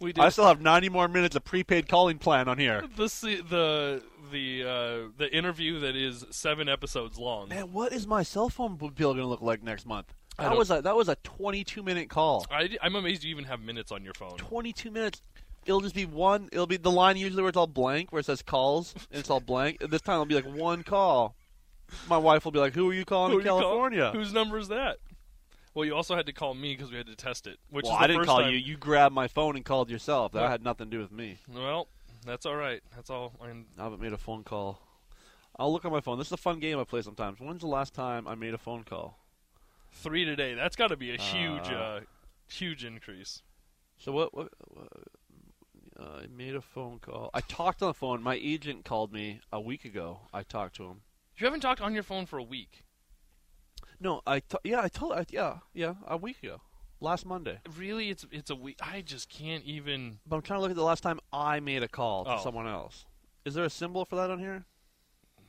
[0.00, 2.82] We did I still have ninety more minutes of prepaid calling plan on here.
[2.96, 7.48] the se- the the uh, the interview that is seven episodes long.
[7.50, 10.12] Man, what is my cell phone bill going to look like next month?
[10.38, 12.46] That was a that was a twenty-two minute call.
[12.50, 14.36] I, am amazed you even have minutes on your phone.
[14.38, 15.22] Twenty-two minutes.
[15.64, 16.48] It'll just be one.
[16.52, 19.30] It'll be the line usually where it's all blank, where it says calls, and it's
[19.30, 19.78] all blank.
[19.90, 21.36] This time it'll be like one call.
[22.08, 24.58] My wife will be like, "Who are you calling Who in you California?" Whose number
[24.58, 24.98] is that?
[25.74, 27.58] Well, you also had to call me because we had to test it.
[27.70, 28.58] Which well, is the I didn't first call time- you.
[28.58, 30.32] You grabbed my phone and called yourself.
[30.32, 31.38] That Well- had nothing to do with me.
[31.48, 31.86] Well,
[32.26, 32.82] that's all right.
[32.94, 33.32] That's all.
[33.40, 34.80] I, I haven't made a phone call.
[35.56, 36.18] I'll look on my phone.
[36.18, 37.38] This is a fun game I play sometimes.
[37.40, 39.18] When's the last time I made a phone call?
[39.94, 40.54] three today.
[40.54, 42.00] That's got to be a huge, Uh, uh,
[42.48, 43.42] huge increase.
[43.98, 44.34] So what?
[44.34, 45.00] what, what uh,
[46.02, 47.30] I made a phone call.
[47.32, 48.22] I talked on the phone.
[48.22, 50.20] My agent called me a week ago.
[50.32, 51.02] I talked to him.
[51.36, 52.84] You haven't talked on your phone for a week.
[54.00, 56.60] No, I t- yeah, I told I, yeah, yeah, a week ago,
[57.00, 57.60] last Monday.
[57.76, 58.78] Really, it's it's a week.
[58.82, 60.18] I just can't even.
[60.26, 62.40] But I'm trying to look at the last time I made a call to Oh.
[62.42, 63.04] someone else.
[63.44, 64.64] Is there a symbol for that on here?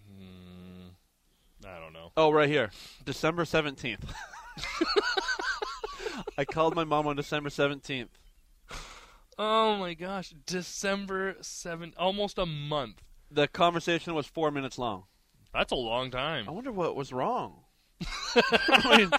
[0.07, 0.89] Hmm,
[1.67, 2.11] I don't know.
[2.15, 2.69] Oh, right here,
[3.03, 4.13] December seventeenth.
[6.37, 8.17] I called my mom on December seventeenth.
[9.37, 13.01] Oh my gosh, December seventh, almost a month.
[13.31, 15.03] The conversation was four minutes long.
[15.53, 16.47] That's a long time.
[16.47, 17.61] I wonder what was wrong.
[18.35, 19.11] I mean,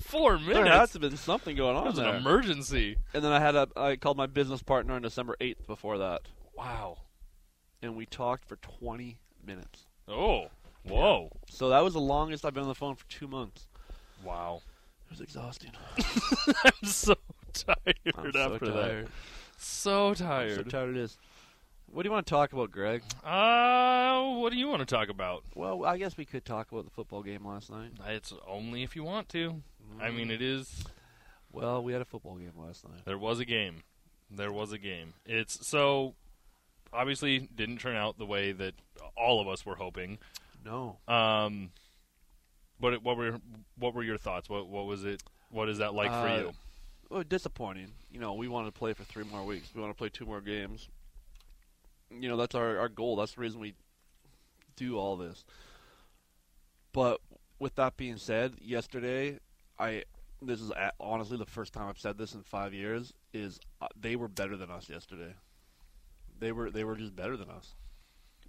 [0.00, 0.70] Four there minutes.
[0.70, 2.16] has to have been something going That on was an there.
[2.16, 2.96] emergency.
[3.14, 6.22] and then I had a I called my business partner on December eighth before that,
[6.56, 6.98] Wow.
[7.82, 9.86] and we talked for twenty minutes.
[10.06, 10.48] Oh.
[10.84, 11.30] Whoa.
[11.50, 13.66] So that was the longest I've been on the phone for two months.
[14.24, 14.62] Wow.
[15.06, 15.72] It was exhausting.
[16.64, 17.14] I'm so
[17.52, 18.72] tired I'm after so that.
[18.72, 19.08] tired.
[19.58, 20.70] So I'm so tired.
[20.70, 21.18] tired it is.
[21.90, 23.02] What do you want to talk about, Greg?
[23.24, 25.42] Uh, what do you want to talk about?
[25.54, 27.92] Well, I guess we could talk about the football game last night.
[28.08, 29.62] It's only if you want to.
[30.00, 30.84] I mean, it is.
[31.50, 33.00] Well, we had a football game last night.
[33.06, 33.82] There was a game.
[34.30, 35.14] There was a game.
[35.24, 36.14] It's so
[36.92, 38.74] obviously didn't turn out the way that
[39.16, 40.18] all of us were hoping.
[40.64, 40.98] No.
[41.08, 41.70] Um,
[42.78, 43.38] but it, what were
[43.78, 44.50] what were your thoughts?
[44.50, 45.22] What what was it?
[45.50, 46.52] What is that like for Uh, you?
[47.10, 47.92] Well, disappointing.
[48.10, 49.70] You know, we wanted to play for three more weeks.
[49.74, 50.88] We want to play two more games.
[52.10, 53.16] You know, that's our our goal.
[53.16, 53.74] That's the reason we
[54.76, 55.44] do all this.
[56.92, 57.20] But
[57.58, 59.38] with that being said, yesterday,
[59.78, 60.04] I
[60.42, 63.12] this is honestly the first time I've said this in five years.
[63.32, 65.34] Is uh, they were better than us yesterday.
[66.38, 67.74] They were they were just better than us.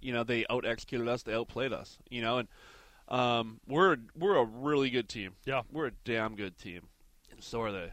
[0.00, 1.22] You know, they out executed us.
[1.22, 1.98] They outplayed us.
[2.08, 2.48] You know, and
[3.08, 5.32] um, we're we're a really good team.
[5.44, 5.62] Yeah.
[5.70, 6.82] we're a damn good team.
[7.30, 7.90] And so are they.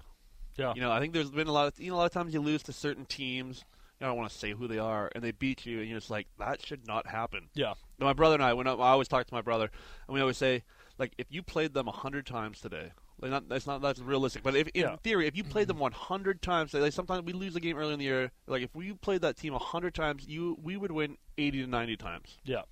[0.58, 0.74] Yeah.
[0.76, 2.34] You know, I think there's been a lot of you know a lot of times
[2.34, 3.64] you lose to certain teams.
[4.00, 6.12] I don't want to say who they are, and they beat you, and you're just
[6.12, 7.50] like that should not happen.
[7.54, 7.74] Yeah.
[8.00, 9.72] Now, my brother and I, when I, I always talk to my brother,
[10.08, 10.64] and we always say,
[11.00, 14.44] like, if you played them a hundred times today, like not that's not that's realistic,
[14.44, 14.96] but if in Yeah.
[14.98, 15.84] theory, if you played them mm-hmm.
[15.84, 18.76] one hundred times, like sometimes we lose a game early in the year, like if
[18.76, 22.38] we played that team a hundred times, you we would win eighty to ninety times.
[22.44, 22.64] Yeah.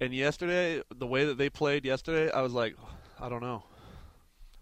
[0.00, 2.76] And yesterday, the way that they played yesterday, I was like,
[3.18, 3.64] I don't know.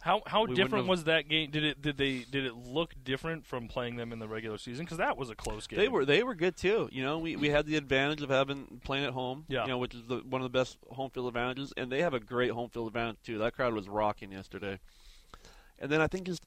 [0.04, 1.50] How how We different was that game?
[1.50, 4.84] Did it did they did it look different from playing them in the regular season?
[4.84, 5.78] Because that was a close game.
[5.78, 6.90] They were they were good too.
[6.92, 9.46] You know, we, we had the advantage of having playing at home.
[9.48, 9.62] Yeah.
[9.62, 12.12] You know, which is the, one of the best home field advantages, and they have
[12.12, 13.38] a great home field advantage too.
[13.38, 14.78] That crowd was rocking yesterday.
[15.78, 16.44] And then I think just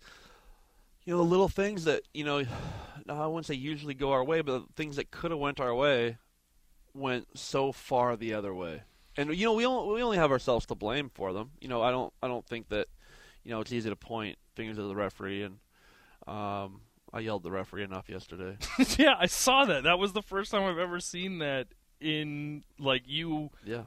[1.05, 2.43] you know the little things that you know,
[3.09, 5.73] I wouldn't say usually go our way, but the things that could have went our
[5.73, 6.19] way
[6.93, 8.83] went so far the other way.
[9.17, 11.49] And you know we only, we only have ourselves to blame for them.
[11.59, 12.85] You know I don't I don't think that
[13.47, 15.59] you know it's easy to point fingers at the referee and
[16.27, 16.81] um,
[17.13, 18.57] I yelled the referee enough yesterday.
[18.97, 19.83] yeah, I saw that.
[19.83, 21.67] That was the first time I've ever seen that
[22.01, 23.83] in like you yeah.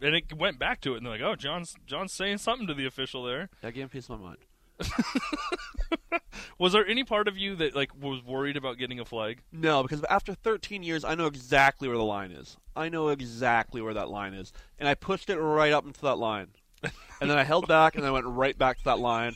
[0.00, 2.72] and it went back to it and they're like, "Oh, Jon's Jon's saying something to
[2.72, 4.38] the official there." That gave me peace of my mind.
[6.58, 9.42] Was there any part of you that like was worried about getting a flag?
[9.52, 12.56] No, because after 13 years, I know exactly where the line is.
[12.74, 16.16] I know exactly where that line is, and I pushed it right up into that
[16.16, 16.48] line,
[17.20, 19.34] and then I held back, and then I went right back to that line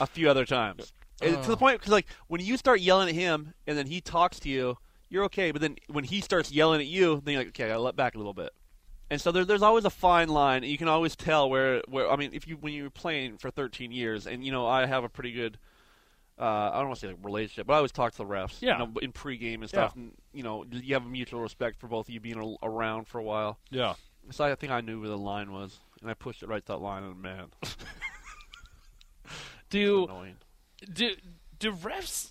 [0.00, 0.92] a few other times.
[1.20, 4.00] And To the point, because like when you start yelling at him, and then he
[4.00, 5.50] talks to you, you're okay.
[5.50, 8.14] But then when he starts yelling at you, then you're like, okay, I let back
[8.14, 8.50] a little bit.
[9.10, 10.62] And so there, there's always a fine line.
[10.62, 13.90] You can always tell where, where I mean, if you when you're playing for 13
[13.90, 15.58] years, and you know I have a pretty good
[16.38, 18.58] uh, I don't want to say like relationship, but I always talk to the refs.
[18.60, 18.78] Yeah.
[18.78, 19.92] You know, in pregame and stuff.
[19.96, 20.02] Yeah.
[20.02, 23.08] And, you know, you have a mutual respect for both of you being a- around
[23.08, 23.58] for a while.
[23.70, 23.94] Yeah.
[24.30, 26.72] So I think I knew where the line was, and I pushed it right to
[26.72, 27.46] that line, and man,
[29.70, 30.36] Do annoying.
[30.92, 31.10] do
[31.58, 32.30] do refs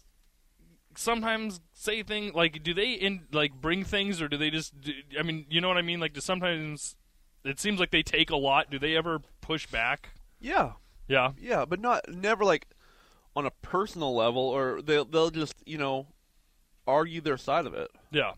[0.96, 4.92] sometimes say things like do they in like bring things or do they just do,
[5.20, 6.00] I mean, you know what I mean?
[6.00, 6.96] Like do sometimes
[7.44, 8.72] it seems like they take a lot.
[8.72, 10.10] Do they ever push back?
[10.40, 10.74] Yeah,
[11.08, 11.32] Yeah.
[11.40, 12.68] yeah, but not never like
[13.36, 16.08] on a personal level, or they'll they'll just you know
[16.88, 18.32] argue their side of it, Yeah.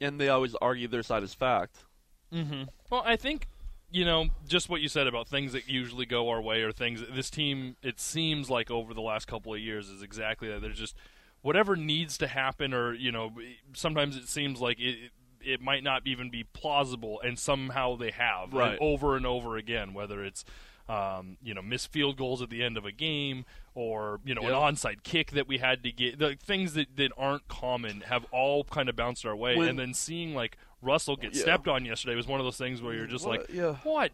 [0.00, 1.84] and they always argue their side as fact.
[2.32, 2.62] Mm-hmm.
[2.88, 3.48] Well, I think
[3.92, 7.02] you know just what you said about things that usually go our way or things.
[7.14, 10.60] This team, it seems like over the last couple of years, is exactly that.
[10.62, 10.96] There's just
[11.42, 13.32] whatever needs to happen, or you know,
[13.74, 15.10] sometimes it seems like it.
[15.44, 18.72] It might not even be plausible, and somehow they have Right.
[18.72, 19.92] and over and over again.
[19.92, 20.44] Whether it's
[20.88, 24.42] um, you know missed field goals at the end of a game, or you know
[24.42, 24.50] Yep.
[24.52, 26.18] an onside kick that we had to get.
[26.20, 29.78] The things that, that aren't common have all kind of bounced our way, When- and
[29.78, 31.42] then seeing like Russell get Yeah.
[31.42, 33.40] stepped on yesterday was one of those things where you're just What?
[33.42, 33.76] like, Yeah.
[33.84, 34.10] what?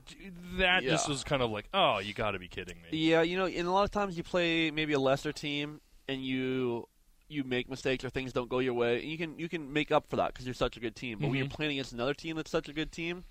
[0.59, 0.91] That Yeah.
[0.91, 2.89] just was kind of like, oh, you got to be kidding me.
[2.99, 6.25] Yeah, you know, and a lot of times you play maybe a lesser team, and
[6.25, 6.87] you
[7.31, 9.91] you make mistakes or things don't go your way, and you can you can make
[9.91, 11.19] up for that because you're such a good team.
[11.19, 11.51] But when you're Mhm.
[11.51, 13.25] playing against another team that's such a good team,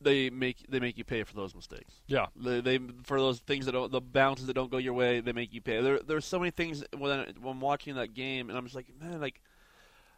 [0.00, 2.02] they make they make you pay for those mistakes.
[2.06, 2.26] Yeah.
[2.36, 5.32] They, they for those things that don't the bounces that don't go your way, they
[5.32, 5.80] make you pay.
[5.80, 8.86] There there's so many things when, when I'm watching that game, and I'm just like,
[9.00, 9.40] man, like.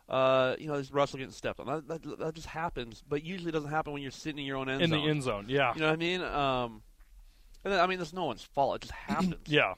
[0.09, 1.67] Uh, you know, there's Russell getting stepped on.
[1.67, 4.69] That, that that just happens, but usually doesn't happen when you're sitting in your own
[4.69, 4.85] end zone.
[4.85, 5.03] In zone.
[5.03, 5.75] the end zone, yeah.
[5.75, 6.23] You know what I mean?
[6.23, 6.83] Um,
[7.65, 8.77] and then, I mean, that's no one's fault.
[8.77, 9.35] It just happens.
[9.47, 9.75] Yeah.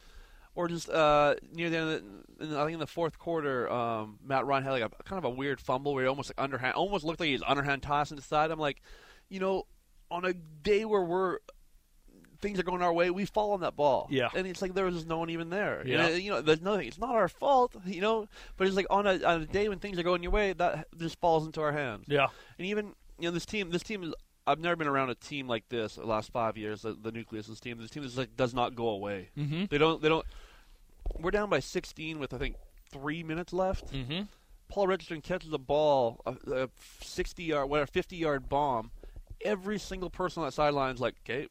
[0.55, 2.03] Or just uh, near the end, of
[2.39, 5.19] the, in, I think in the fourth quarter, um, Matt Ryan had like a kind
[5.19, 7.83] of a weird fumble where he almost like underhand, almost looked like he was underhand
[7.83, 8.51] tossing to the side.
[8.51, 8.83] I'm like,
[9.29, 9.67] you know,
[10.11, 11.39] on a day where we're
[12.41, 14.09] things are going our way, we fall on that ball.
[14.11, 14.29] Yeah.
[14.35, 15.83] and it's like there was just no one even there.
[15.85, 16.05] Yeah.
[16.05, 16.87] And, uh, you know, there's nothing.
[16.89, 18.29] It's not our fault, you know.
[18.57, 20.87] But it's like on a on a day when things are going your way, that
[20.99, 22.05] just falls into our hands.
[22.09, 22.29] Yeah.
[22.59, 24.15] And even you know this team, this team is.
[24.47, 26.81] I've never been around a team like this the last five years.
[26.81, 29.29] The, the nucleus of this team, this team is like does not go away.
[29.37, 29.65] Mm-hmm.
[29.69, 30.01] They don't.
[30.01, 30.25] They don't.
[31.19, 32.57] we're down by 16 with I think
[32.91, 33.93] three minutes left.
[33.93, 34.23] Mm-hmm.
[34.69, 36.69] Paul Richardson catches a ball, a, a
[37.03, 38.91] 60 yard, whatever, 50 yard bomb.
[39.43, 41.49] Every single person on that sideline is like, okay,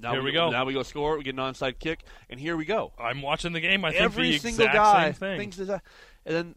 [0.00, 0.50] now Here we go.
[0.50, 1.16] Now we go score.
[1.16, 2.92] We get an onside kick, and here we go.
[2.98, 3.84] I'm watching the game.
[3.84, 5.82] I think Every the single guy thinks that,
[6.24, 6.54] and then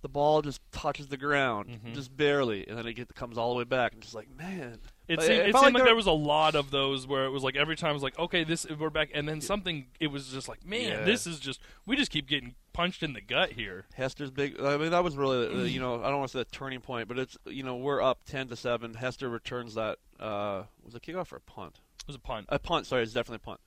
[0.00, 1.92] the ball just touches the ground, Mhm.
[1.94, 4.78] just barely, and then it get, comes all the way back, and just like, man.
[5.08, 7.42] It seemed, it seemed like they're- there was a lot of those where it was
[7.42, 9.86] like every time it was like, okay, this we're back, and then something.
[9.98, 11.02] It was just like, man, Yeah.
[11.04, 13.86] this is just we just keep getting punched in the gut here.
[13.94, 14.60] Hester's big.
[14.60, 16.80] I mean, that was really, uh, you know, I don't want to say the turning
[16.80, 18.94] point, but it's, you know, we're up ten to seven.
[18.94, 19.98] Hester returns that.
[20.20, 21.80] Uh, was it kickoff or a punt?
[22.08, 22.46] It was a punt.
[22.48, 22.86] A punt.
[22.86, 23.60] Sorry, it's definitely a punt.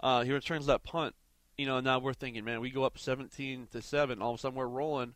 [0.00, 1.14] Uh, he returns that punt.
[1.56, 4.20] You know, now we're thinking, man, we go up seventeen to seven.
[4.20, 5.14] All of a sudden, we're rolling,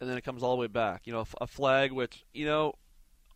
[0.00, 1.02] and then it comes all the way back.
[1.04, 2.74] You know, a flag, which you know,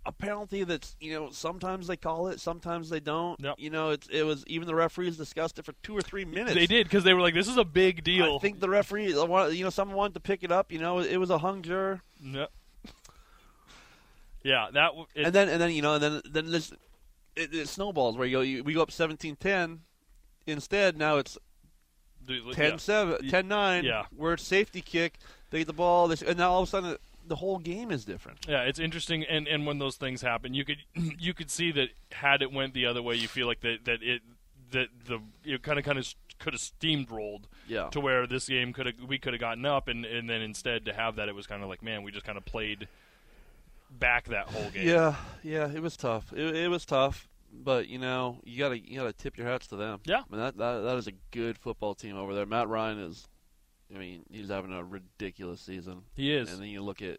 [0.05, 3.39] a penalty that's you know sometimes they call it, sometimes they don't.
[3.41, 3.55] Yep.
[3.59, 6.55] You know, it's it was even the referees discussed it for two or three minutes.
[6.55, 8.35] They did because they were like, this is a big deal.
[8.35, 10.73] I think the referee, you know, someone wanted to pick it up.
[10.73, 12.49] You know, it was a hung juror, No.
[14.43, 16.73] Yeah, that w- and then and then you know, and then then this
[17.41, 19.79] it, it snowballs where you go, you, we go up 17-10.
[20.47, 21.39] Instead, now it's
[22.27, 23.43] dude, 10-7, yeah.
[23.43, 23.83] 10-9.
[23.85, 24.05] Yeah.
[24.17, 25.19] We're at safety kick.
[25.51, 28.05] They get the ball, this, and now all of a sudden the whole game is
[28.05, 28.47] different.
[28.49, 31.89] Yeah, it's interesting, and, and when those things happen, you could you could see that
[32.13, 34.23] had it went the other way, you feel like that that it
[34.73, 36.07] that the it kind of kind of
[36.39, 37.89] could have steamrolled Yeah.
[37.91, 40.85] to where this game could have we could have gotten up, and and then instead
[40.87, 42.87] to have that, it was kind of like man, we just kind of played
[43.91, 44.87] back that whole game.
[44.87, 46.33] Yeah, yeah, it was tough.
[46.33, 49.77] It, it was tough, but you know, you gotta you gotta tip your hats to
[49.77, 50.01] them.
[50.05, 50.19] Yeah.
[50.21, 52.47] I mean that, that that is a good football team over there.
[52.47, 53.27] Matt Ryan is,
[53.95, 56.03] I mean, he's having a ridiculous season.
[56.15, 56.53] he is.
[56.53, 57.19] And then you look at,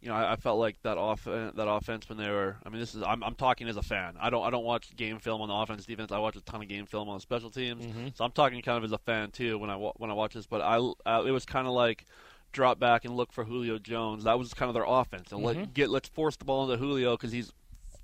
[0.00, 2.56] you know, I, I felt like that off that offense when they were.
[2.64, 4.16] I mean, this is I'm I'm talking as a fan.
[4.20, 6.10] I don't I don't watch game film on the offense defense.
[6.10, 7.84] I watch a ton of game film on the special teams.
[7.86, 8.16] Mhm.
[8.16, 10.46] So I'm talking kind of as a fan too when I when I watch this.
[10.46, 12.06] But I uh, it was kind of like
[12.52, 14.24] drop back and look for Julio Jones.
[14.24, 15.30] That was kind of their offense.
[15.30, 15.44] And Mhm.
[15.44, 17.52] let get let's force the ball into Julio because he's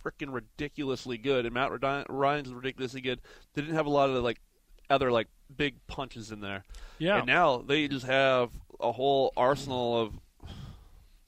[0.07, 1.45] freaking ridiculously good.
[1.47, 1.71] And Matt
[2.09, 3.21] Ryan's ridiculously good.
[3.55, 4.41] They didn't have a lot of like
[4.89, 6.65] other like big punches in there.
[6.99, 7.19] yeah.
[7.19, 10.13] And now they just have a whole arsenal of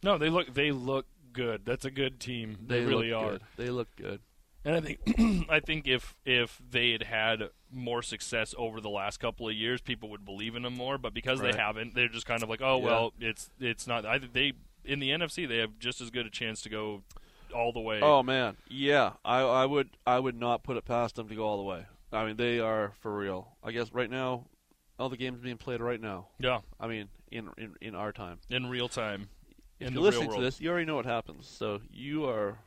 [0.02, 1.62] no, they look they look good.
[1.64, 2.56] That's a good team.
[2.66, 3.32] They, They really are.
[3.32, 3.42] Good.
[3.56, 4.20] They look good.
[4.64, 9.18] And I think I think if if they had had more success over the last
[9.18, 10.98] couple of years, people would believe in them more.
[10.98, 11.52] But because Right.
[11.52, 12.84] they haven't, they're just kind of like, oh Yeah.
[12.84, 14.04] well, it's it's not.
[14.06, 14.52] I think they
[14.84, 17.02] in the NFC they have just as good a chance to go
[17.52, 18.00] all the way.
[18.02, 19.12] Oh man, yeah.
[19.24, 21.86] I I would I would not put it past them to go all the way.
[22.12, 23.48] I mean, they are for real.
[23.62, 24.46] I guess right now,
[24.98, 26.28] all the games being played right now.
[26.38, 28.38] yeah, I mean, in in, in our time.
[28.50, 29.28] in real time.
[29.80, 31.46] If in you're listening to this, you already know what happens.
[31.46, 32.58] So you are.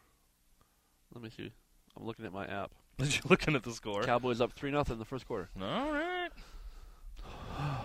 [1.14, 1.52] Let me see.
[1.98, 2.72] I'm looking at my app.
[3.30, 4.04] looking at the score.
[4.04, 5.50] Cowboys up three nothing in the first quarter.
[5.62, 6.30] All right.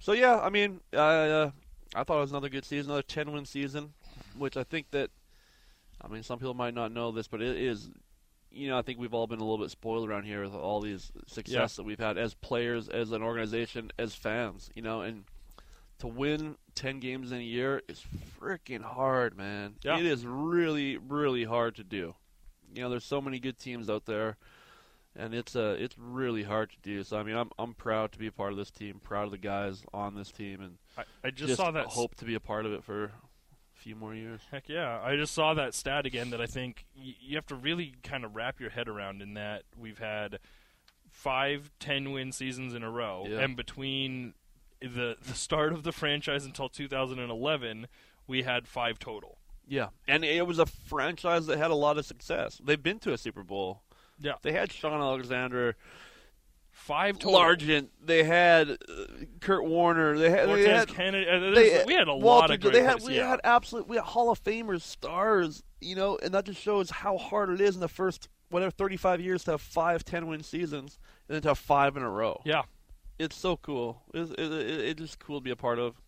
[0.00, 1.50] So yeah, I mean, uh,
[1.92, 3.94] I thought it was another good season, another ten win season,
[4.36, 5.10] which I think that,
[6.00, 7.90] I mean, some people might not know this, but it is,
[8.50, 10.80] you know, I think we've all been a little bit spoiled around here with all
[10.80, 11.76] these success Yeah.
[11.76, 15.24] that we've had as players, as an organization, as fans, you know, and
[15.98, 18.04] to win ten games in a year is
[18.40, 19.74] freaking hard, man.
[19.82, 19.98] Yeah.
[19.98, 22.14] It is really, really hard to do.
[22.72, 24.36] You know, there's so many good teams out there
[25.18, 27.02] and it's uh it's really hard to do.
[27.02, 29.30] So I mean, I'm I'm proud to be a part of this team, proud of
[29.32, 31.86] the guys on this team, and I, I just, saw that.
[31.86, 33.12] hope to be a part of it for
[33.78, 34.40] few more years.
[34.50, 35.00] Heck yeah!
[35.02, 38.24] I just saw that stat again that I think y- you have to really kind
[38.24, 39.22] of wrap your head around.
[39.22, 40.38] In that we've had
[41.10, 43.40] five 10-win seasons in a row, Yeah.
[43.40, 44.34] and between
[44.80, 47.86] the the start of the franchise until 2011,
[48.26, 49.38] we had five total.
[49.66, 52.60] Yeah, and it was a franchise that had a lot of success.
[52.64, 53.82] They've been to a Super Bowl.
[54.20, 54.32] Yeah.
[54.42, 55.76] They had Shaun Alexander,
[56.78, 57.38] Five total.
[57.38, 57.88] Largent.
[58.02, 58.76] They had uh,
[59.40, 60.16] Curt Warner.
[60.16, 61.28] They had, Cortez they had Kennedy.
[61.28, 63.28] uh, they, we had a Walter, lot of great They had we yeah.
[63.28, 65.62] had absolute we had Hall of Famers, stars.
[65.80, 69.20] You know, and that just shows how hard it is in the first whatever 35
[69.20, 72.40] years to have five 10 win seasons and then to have five in a row.
[72.44, 72.62] yeah.
[73.18, 74.02] it's so cool.
[74.14, 76.00] It's, it, it, it's just cool to be a part of.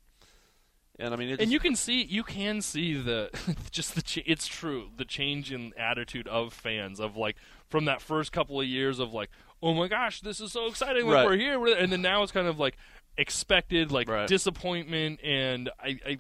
[0.99, 3.31] And I mean, it's and you can see you can see the
[3.71, 7.37] just the ch- it's true the change in attitude of fans of like
[7.69, 9.31] from that first couple of years of like
[9.63, 11.27] oh my gosh this is so exciting like Right.
[11.27, 12.77] we're here we're and then now it's kind of like
[13.19, 14.29] expected like Right.
[14.29, 16.19] disappointment and I, I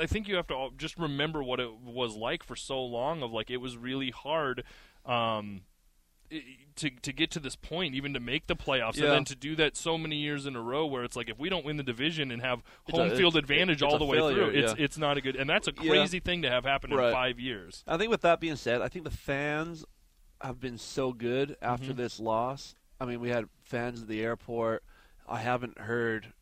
[0.00, 3.32] I think you have to just remember what it was like for so long of
[3.32, 4.62] like it was really hard
[5.04, 5.62] um
[6.76, 9.04] to to get to this point even to make the playoffs Yeah.
[9.06, 11.38] and then to do that so many years in a row where it's like if
[11.38, 14.04] we don't win the division and have It's home a- field advantage it's all the
[14.04, 14.84] way failure, through it's yeah.
[14.84, 15.88] it's not a good and that's a Yeah.
[15.90, 17.08] crazy thing to have happen Right.
[17.08, 17.82] in 5 years.
[17.86, 19.86] I think with that being said, I think the fans
[20.40, 21.96] have been so good after Mhm.
[21.96, 22.74] this loss.
[23.00, 24.82] I mean, we had fans at the airport.
[25.28, 26.32] I haven't heard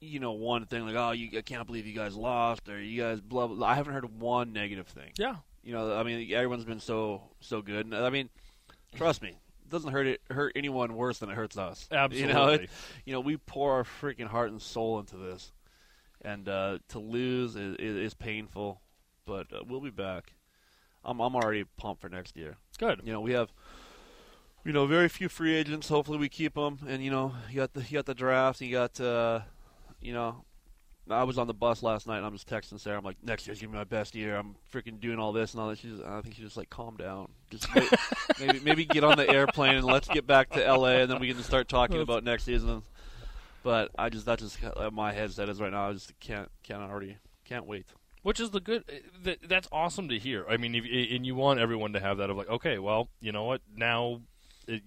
[0.00, 3.02] you know, one thing like, oh, you, I can't believe you guys lost, or you
[3.02, 3.66] guys blah, blah.
[3.66, 5.10] I haven't heard one negative thing.
[5.18, 5.34] Yeah.
[5.64, 7.86] You know, I mean, everyone's been so so good.
[7.86, 8.30] And, I mean,
[8.94, 11.88] trust me, it doesn't hurt it hurt anyone worse than it hurts us.
[12.12, 12.64] You know, Absolutely.
[12.66, 12.70] it,
[13.06, 15.50] you know, we pour our freaking heart and soul into this,
[16.22, 18.80] and uh, to lose is, is, is painful,
[19.26, 20.32] but uh, we'll be back.
[21.04, 22.56] I'm I'm already pumped for next year.
[22.78, 23.02] Good.
[23.04, 23.52] You know, we have,
[24.64, 25.88] you know, very few free agents.
[25.88, 26.78] Hopefully, we keep them.
[26.86, 28.60] And you know, you got the you got the draft.
[28.60, 29.40] You got, uh,
[30.00, 30.44] you know,
[31.10, 32.18] I was on the bus last night.
[32.18, 32.98] and I'm just texting Sarah.
[32.98, 34.36] I'm like, next year's gonna be my best year.
[34.36, 35.78] I'm freaking doing all this and all that.
[35.78, 37.30] She's, I think she's just like, calm down.
[37.50, 37.90] Just wait,
[38.40, 41.32] maybe maybe get on the airplane and let's get back to LA, and then we
[41.32, 42.82] can start talking about next season.
[43.62, 45.88] But I just that's just uh, my headset is right now.
[45.88, 47.86] I just can't can't already can't wait.
[48.28, 48.84] Which is the good.
[48.90, 50.44] Eh, that, that's awesome to hear.
[50.50, 53.08] I mean, if, eh, and you want everyone to have that of like, okay, well,
[53.22, 53.62] you know what?
[53.74, 54.20] Now,
[54.66, 54.82] it,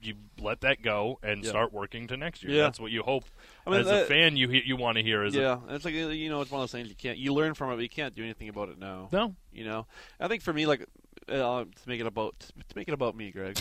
[0.00, 1.50] you let that go and Yeah.
[1.50, 2.52] start working to next year.
[2.52, 2.62] Yeah.
[2.62, 3.24] That's what you hope
[3.66, 4.36] I mean, as a fan.
[4.36, 6.70] You you want to hear is yeah, it's like you know, it's one of those
[6.70, 9.08] things you can't you learn from it, but you can't do anything about it now.
[9.10, 9.86] no, You know,
[10.20, 10.86] I think for me, like
[11.28, 13.58] uh, to make it about to make it about me, Greg,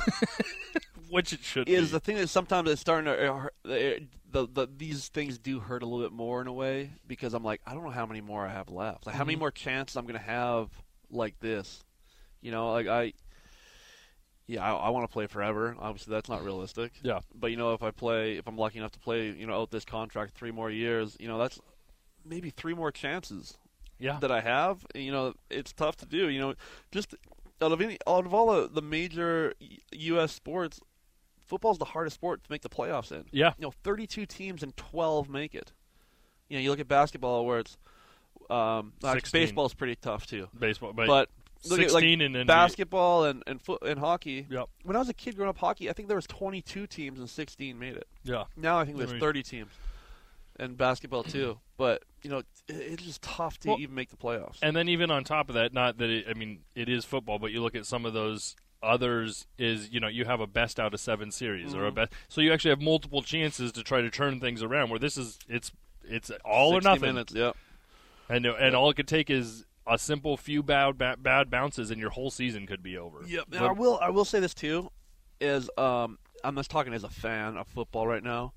[1.09, 1.91] which it should is be.
[1.93, 5.59] the thing that sometimes it's starting to uh, hurt- the, the, the these things do
[5.59, 8.05] hurt a little bit more in a way because I'm like I don't know how
[8.05, 9.05] many more I have left.
[9.05, 9.39] Like how many Mhm.
[9.41, 10.69] more chances I'm gonna have
[11.09, 11.83] like this.
[12.41, 13.13] You know, like I.
[14.47, 15.75] Yeah, I, I want to play forever.
[15.79, 16.91] Obviously, that's not realistic.
[17.01, 17.21] Yeah.
[17.33, 19.71] But you know, if I play, if I'm lucky enough to play, you know, out
[19.71, 21.59] this contract three more years, you know, that's
[22.23, 23.57] maybe three more chances
[23.97, 24.85] yeah, that I have.
[24.93, 26.29] You know, it's tough to do.
[26.29, 26.53] You know,
[26.91, 27.15] just
[27.61, 29.53] out of any out of all the, major
[29.91, 30.31] U.S.
[30.33, 30.79] sports,
[31.45, 33.25] football's the hardest sport to make the playoffs in.
[33.31, 35.71] yeah, You know, 32 teams and 12 make it.
[36.49, 37.77] You know, you look at basketball where it's
[38.49, 39.41] um, actually, 16.
[39.41, 40.47] baseball's pretty tough too.
[40.57, 41.29] baseball, but, But
[41.67, 44.45] look at like sixteen and then basketball and and foot and hockey.
[44.49, 44.69] Yep.
[44.83, 47.27] When I was a kid growing up, hockey, I think there was 22 teams and
[47.27, 48.07] 16 made it.
[48.23, 49.19] Yeah, Now I think there's Right.
[49.19, 49.71] 30 teams,
[50.59, 51.59] and basketball too.
[51.77, 54.59] But you know, it, it's just tough to Well, even make the playoffs.
[54.61, 57.39] and then even on top of that, not that it, I mean it is football,
[57.39, 60.79] but you look at some of those others is you know you have a best
[60.79, 61.95] out of seven series or a Mhm.
[61.95, 64.89] best, so you actually have multiple chances to try to turn things around.
[64.89, 65.71] Where this is it's
[66.03, 67.53] it's all or nothing, Minutes, yeah.
[68.29, 71.99] and and all it could take is a simple few bad ba- bad bounces, and
[71.99, 73.19] your whole season could be over.
[73.25, 73.45] Yep.
[73.49, 73.99] But- I will.
[74.01, 74.89] I will say this too,
[75.41, 78.53] is um, I'm just talking as a fan of football right now.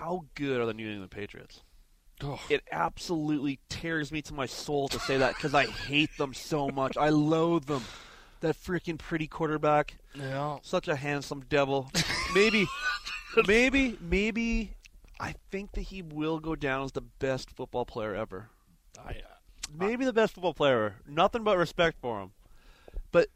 [0.00, 1.60] How good are the New England Patriots?
[2.24, 2.40] Oh.
[2.48, 6.68] It absolutely tears me to my soul to say that because I hate them so
[6.68, 6.96] much.
[6.96, 7.84] I loathe them.
[8.40, 11.90] That freaking pretty quarterback, yeah, such a handsome devil.
[12.34, 12.66] Maybe,
[13.46, 14.72] maybe, maybe.
[15.20, 18.48] I think that he will go down as the best football player ever.
[18.98, 19.14] I, uh,
[19.78, 20.96] Maybe the best football player.
[21.06, 22.32] Nothing but respect for him.
[23.12, 23.26] But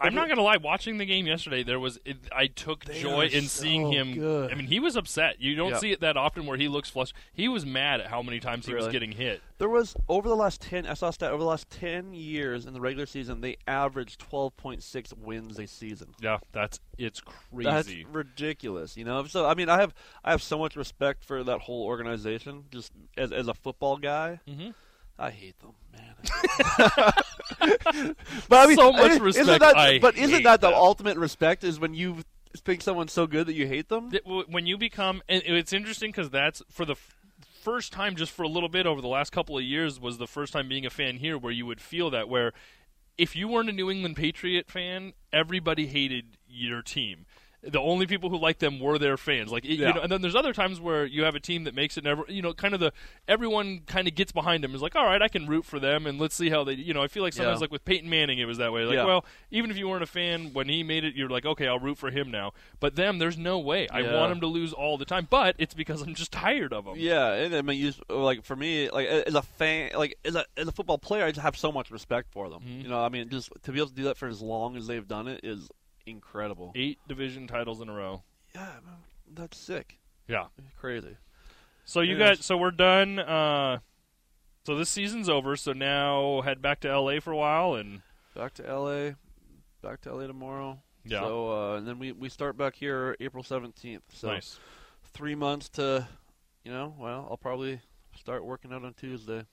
[0.00, 0.56] I'm not gonna lie.
[0.56, 4.14] Watching the game yesterday, there was it, I took They joy are in seeing him.
[4.14, 4.50] good.
[4.50, 5.40] I mean, he was upset.
[5.40, 5.78] You don't Yeah.
[5.78, 7.14] see it that often where he looks flushed.
[7.32, 8.92] He was mad at how many times he was Really?
[8.92, 9.42] getting hit.
[9.58, 10.86] There was over the last ten.
[10.86, 14.18] I saw a stat over the last ten years in the regular season, they averaged
[14.18, 16.14] twelve point six wins a season.
[16.20, 17.20] Yeah, that's it's
[17.52, 18.06] That's crazy.
[18.10, 19.24] ridiculous, you know.
[19.26, 19.92] So I mean, I have
[20.24, 22.64] I have so much respect for that whole organization.
[22.70, 24.74] Just as as a football guy, Mhm.
[25.20, 26.14] I hate them, man.
[28.48, 30.78] but I mean, So much isn't respect, That, I but isn't hate that the them.
[30.78, 31.62] ultimate respect?
[31.62, 32.22] Is when you
[32.56, 34.10] think someone's so good that you hate them.
[34.48, 36.96] When you become, and it's interesting because that's for the
[37.62, 40.26] first time, just for a little bit over the last couple of years, was the
[40.26, 42.52] first time being a fan here where you would feel that where
[43.18, 47.26] if you weren't a New England Patriot fan, everybody hated your team.
[47.62, 49.52] The only people who liked them were their fans.
[49.52, 49.88] Like, it- Yeah.
[49.88, 52.04] you know, and then there's other times where you have a team that makes it
[52.04, 52.90] never, you know, kind of the
[53.28, 54.74] everyone kind of gets behind them.
[54.74, 56.94] Is like, all right, I can root for them, and let's see how they, you
[56.94, 57.02] know.
[57.02, 57.64] I feel like sometimes Yeah.
[57.64, 58.84] like with Peyton Manning, it was that way.
[58.84, 59.04] Like, Yeah.
[59.04, 61.78] well, even if you weren't a fan when he made it, you're like, okay, I'll
[61.78, 62.52] root for him now.
[62.80, 63.88] But them, there's no way.
[63.90, 65.26] I want him to lose all the time.
[65.28, 66.94] But it's because I'm just tired of them.
[66.96, 70.34] Yeah, and I mean, you just- like for me, like as a fan, like as
[70.34, 72.62] a as a football player, I just have so much respect for them.
[72.62, 72.82] Mhm.
[72.84, 74.86] You know, I mean, just to be able to do that for as long as
[74.86, 75.68] they've done it is
[76.10, 76.72] incredible.
[76.74, 78.22] Eight division titles in a row.
[78.54, 78.96] Yeah, man,
[79.34, 79.98] that's sick.
[80.28, 80.46] Yeah.
[80.78, 81.16] Crazy.
[81.84, 83.18] So you got so we're done.
[83.18, 83.78] Uh,
[84.64, 85.56] so this season's over.
[85.56, 88.02] So now head back to LA for a while and
[88.34, 89.12] Back to LA.
[89.82, 90.78] Back to LA tomorrow.
[91.04, 94.04] yeah, So uh, and then we we start back here April seventeenth.
[94.12, 94.58] So nice.
[95.12, 96.06] three months to,
[96.64, 97.80] you know, well, I'll probably
[98.16, 99.44] start working out on Tuesday.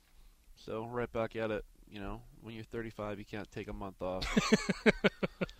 [0.55, 1.65] So right back at it.
[1.89, 4.25] You know, when you're 35, you can't take a month off.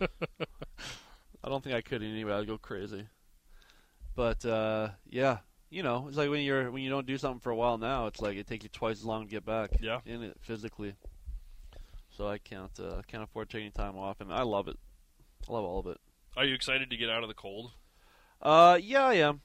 [0.00, 2.32] I don't think I could anyway.
[2.32, 3.06] I'd go crazy.
[4.16, 5.38] But uh, yeah,
[5.70, 8.06] you know, it's like when you're when you don't do something for a while now,
[8.06, 10.00] it's like it takes you twice as long to get back Yeah.
[10.06, 10.94] in it physically.
[12.16, 14.76] So I can't uh, can't afford taking time off, and I love it.
[15.48, 15.98] I love all of it.
[16.36, 17.70] Are you excited to get out of the cold?
[18.42, 19.40] Uh, yeah, I am.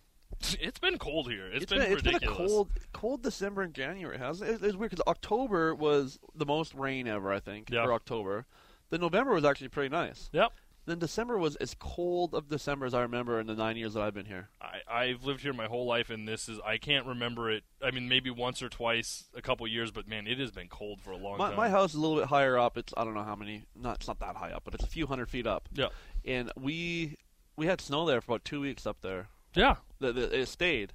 [0.60, 1.48] It's been cold here.
[1.52, 2.52] it's been, been, it's been a ridiculous.
[2.52, 4.18] cold, cold December and January.
[4.18, 4.54] Hasn't it?
[4.56, 7.84] It was weird because October was the most rain ever, I think, Yeah.
[7.86, 8.46] for October.
[8.90, 10.30] Then November was actually pretty nice.
[10.34, 10.52] Yep.
[10.86, 14.02] Then December was as cold of December as I remember in the nine years that
[14.02, 14.50] I've been here.
[14.62, 17.64] I, I've lived here my whole life, and this is I can't remember it.
[17.82, 21.00] I mean, maybe once or twice, a couple years, but man, it has been cold
[21.00, 21.56] for a long My, time.
[21.56, 22.78] my house is a little bit higher up.
[22.78, 23.64] It's I don't know how many.
[23.76, 25.70] Not it's not that high up, but it's a few hundred feet up.
[25.74, 25.88] Yeah.
[26.26, 27.16] And we
[27.56, 29.30] we had snow there for about two weeks up there.
[29.56, 29.76] Yeah.
[30.00, 30.94] The, the, it stayed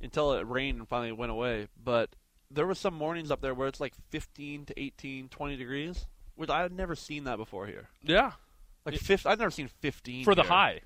[0.00, 1.68] until it rained and finally went away.
[1.82, 2.10] But
[2.50, 6.50] there were some mornings up there where it's like 15 to 18, 20 degrees, which
[6.50, 7.88] I had never seen that before here.
[8.02, 8.32] Yeah.
[8.84, 10.80] Like It- 50, I've never seen 15 For the high.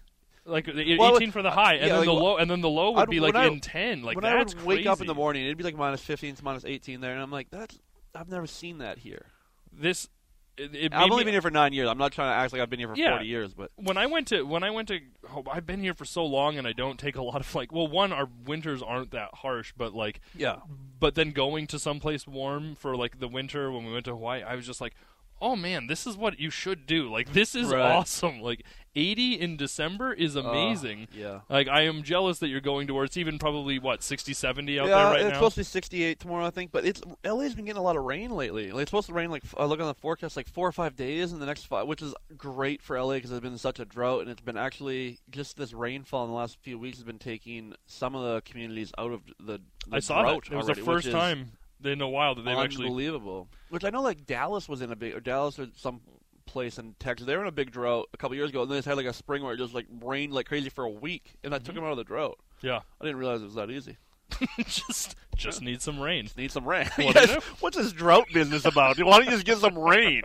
[0.45, 2.69] Like Well, 18 for the high, and yeah, then like the low, and then the
[2.69, 4.03] low would I'd- be like I- in 10.
[4.03, 6.37] Like when that's I would wake up in the morning, it'd be like minus 15
[6.37, 7.77] to minus 18 there, and I'm like, that's
[8.15, 9.27] I've never seen that here.
[9.73, 10.09] This,
[10.57, 11.89] it, it I've only me- been here for nine years.
[11.89, 13.11] I'm not trying to act like I've been here for Yeah.
[13.11, 15.01] 40 years, but when I went to when I went to
[15.35, 17.73] oh, I've been here for so long and I don't take a lot of like
[17.73, 20.57] well one our winters aren't that harsh but like yeah,
[21.01, 24.43] but then going to someplace warm for like the winter when we went to Hawaii
[24.43, 24.95] I was just like
[25.41, 27.81] oh man this is what you should do like this is Right.
[27.81, 28.65] awesome like
[28.95, 31.41] 80 in December is amazing yeah.
[31.51, 34.81] like I am jealous that you're going to where it's even probably what 60 70
[34.81, 36.73] out yeah, there right it's now It's supposed to be 68 tomorrow, I think.
[36.73, 38.73] But it's LA's been getting a lot of rain lately.
[38.73, 40.97] Like, it's supposed to rain like I look on the forecast like four or five
[40.97, 43.85] days in the next five, which is great for LA because it's been such a
[43.85, 47.19] drought, and it's been actually just this rainfall in the last few weeks has been
[47.19, 49.61] taking some of the communities out of the.
[49.89, 51.53] the I saw drought that it was already, the first time
[51.85, 53.49] in a while that they've actually unbelievable.
[53.71, 56.01] Which I know, like Dallas was in a big, or Dallas or some
[56.47, 57.27] place in Texas.
[57.27, 59.07] They were in a big drought a couple years ago, and then they had like
[59.07, 61.75] a spring where it just like rained like crazy for a week, and that took
[61.75, 61.83] Mm-hmm.
[61.83, 62.39] them out of the drought.
[62.63, 63.97] yeah I didn't realize it was that easy.
[64.67, 66.89] just just need some rain Need some rain.
[66.97, 67.43] What Yes.
[67.61, 68.99] What's this drought business about?
[68.99, 70.23] Why don't you just get some rain?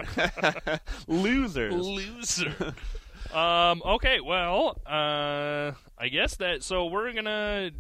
[1.08, 1.74] Losers.
[1.76, 2.74] loser.
[3.34, 3.82] um.
[3.86, 4.20] Okay.
[4.22, 4.80] Well.
[4.86, 5.74] Uh.
[5.98, 6.64] I guess that.
[6.64, 7.72] So we're gonna.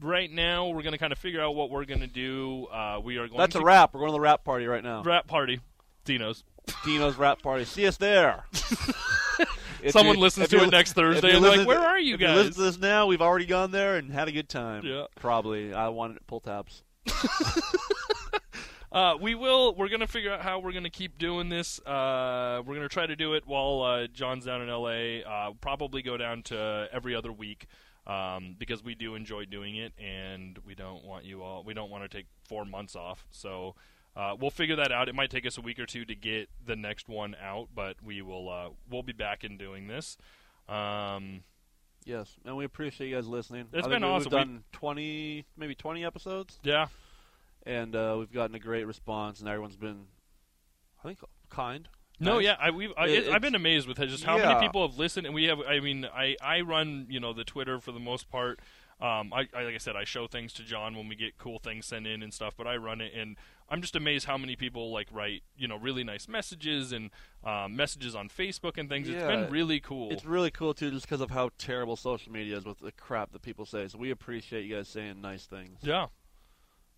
[0.00, 2.66] Right now, we're gonna kind of figure out what we're gonna do.
[2.66, 3.00] Uh.
[3.02, 3.38] We are going.
[3.38, 3.94] That's to a wrap.
[3.94, 5.02] We're going to the rap party right now.
[5.02, 5.60] Rap party.
[6.04, 6.44] Dino's.
[6.84, 7.64] Dino's rap party.
[7.64, 8.44] See us there.
[9.90, 12.52] Someone you- listens to it next Thursday and they're like, "Where are you guys?" listen
[12.54, 13.06] to this now.
[13.06, 14.84] We've already gone there and had a good time.
[14.84, 15.06] Yeah.
[15.16, 15.74] Probably.
[15.74, 16.82] I wanted to pull tabs.
[18.94, 19.74] Uh, we will.
[19.74, 21.80] We're gonna figure out how we're gonna keep doing this.
[21.80, 25.28] Uh, we're gonna try to do it while uh, Jon's down in LA.
[25.28, 27.66] Uh, probably go down to every other week
[28.06, 31.62] um, because we do enjoy doing it, and we don't want you all.
[31.64, 33.26] We don't want to take four months off.
[33.30, 33.74] So
[34.16, 35.08] uh, we'll figure that out.
[35.08, 37.96] It might take us a week or two to get the next one out, but
[38.04, 38.48] we will.
[38.48, 40.16] Uh, we'll be back in doing this.
[40.68, 41.42] Um,
[42.06, 43.64] Yes, and we appreciate you guys listening.
[43.72, 44.24] It's I been we- awesome.
[44.30, 46.88] We've We- done twenty, maybe twenty episodes, yeah,
[47.64, 50.04] and uh, we've gotten a great response, and everyone's been,
[51.00, 51.88] I think, kind.
[52.20, 54.54] No, yeah, I, we've, I, It- I've been amazed with just how Yeah.
[54.54, 55.60] many people have listened, and we have.
[55.60, 58.60] I mean, I, I run you know the Twitter for the most part.
[59.00, 61.58] Um, I, I like I said, I show things to Jon when we get cool
[61.58, 63.36] things sent in and stuff, but I run it, and
[63.68, 67.10] I'm just amazed how many people like write you know really nice messages and
[67.42, 69.08] um, messages on Facebook and things.
[69.08, 70.12] It's been really cool.
[70.12, 73.32] It's really cool too, just because of how terrible social media is with the crap
[73.32, 73.88] that people say.
[73.88, 75.80] So we appreciate you guys saying nice things.
[75.82, 76.06] yeah.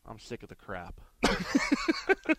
[0.09, 1.01] I'm sick of the crap.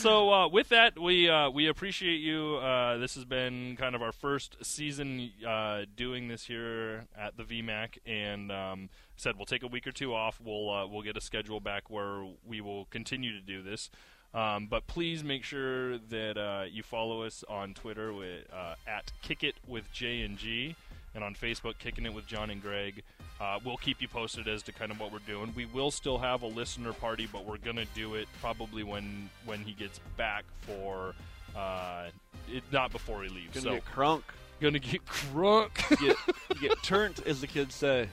[0.00, 2.56] So uh, with that, we uh, we appreciate you.
[2.56, 7.42] Uh, this has been kind of our first season uh, doing this here at the
[7.42, 10.40] VMAC, and um, said we'll take a week or two off.
[10.42, 13.90] We'll uh, we'll get a schedule back where we will continue to do this.
[14.32, 18.46] Um, but please make sure that uh, you follow us on Twitter with
[18.86, 20.76] at Kick It with J and G,
[21.14, 23.02] and on Facebook Kicking It with Jon and Greg.
[23.40, 25.52] Uh, we'll keep you posted as to kind of what we're doing.
[25.56, 29.60] We will still have a listener party, but we're gonna do it probably when when
[29.60, 31.14] he gets back for
[31.56, 32.06] uh,
[32.52, 33.54] it, not before he leaves.
[33.54, 34.22] Gonna so get crunk.
[34.60, 36.00] gonna get crunk.
[36.00, 36.16] Get
[36.60, 38.08] get turnt, as the kids say.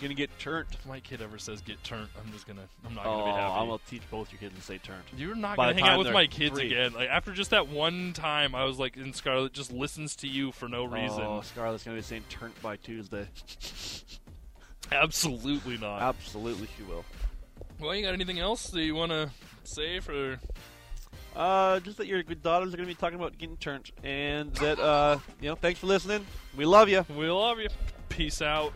[0.00, 0.66] Gonna get turned.
[0.72, 3.30] if my kid ever says get turned, I'm just gonna I'm not gonna Oh, be
[3.32, 3.52] happy.
[3.54, 5.02] I'm gonna teach both your kids to say turned.
[5.16, 6.66] You're not By gonna hang out with my kids three.
[6.66, 6.92] again.
[6.92, 10.52] Like after just that one time, I was like, and Scarlett just listens to you
[10.52, 11.22] for no reason.
[11.22, 13.26] Oh, Scarlett's gonna be saying turned by Tuesday.
[14.92, 16.00] Absolutely not.
[16.02, 17.04] Absolutely, she will.
[17.80, 19.30] well, you got anything else that you want to
[19.64, 20.38] say for?
[21.34, 24.78] Uh, just that your good daughters are gonna be talking about getting turned, and that
[24.78, 26.24] uh, you know, thanks for listening.
[26.56, 27.04] We love you.
[27.16, 27.68] We love you.
[28.08, 28.72] Peace out.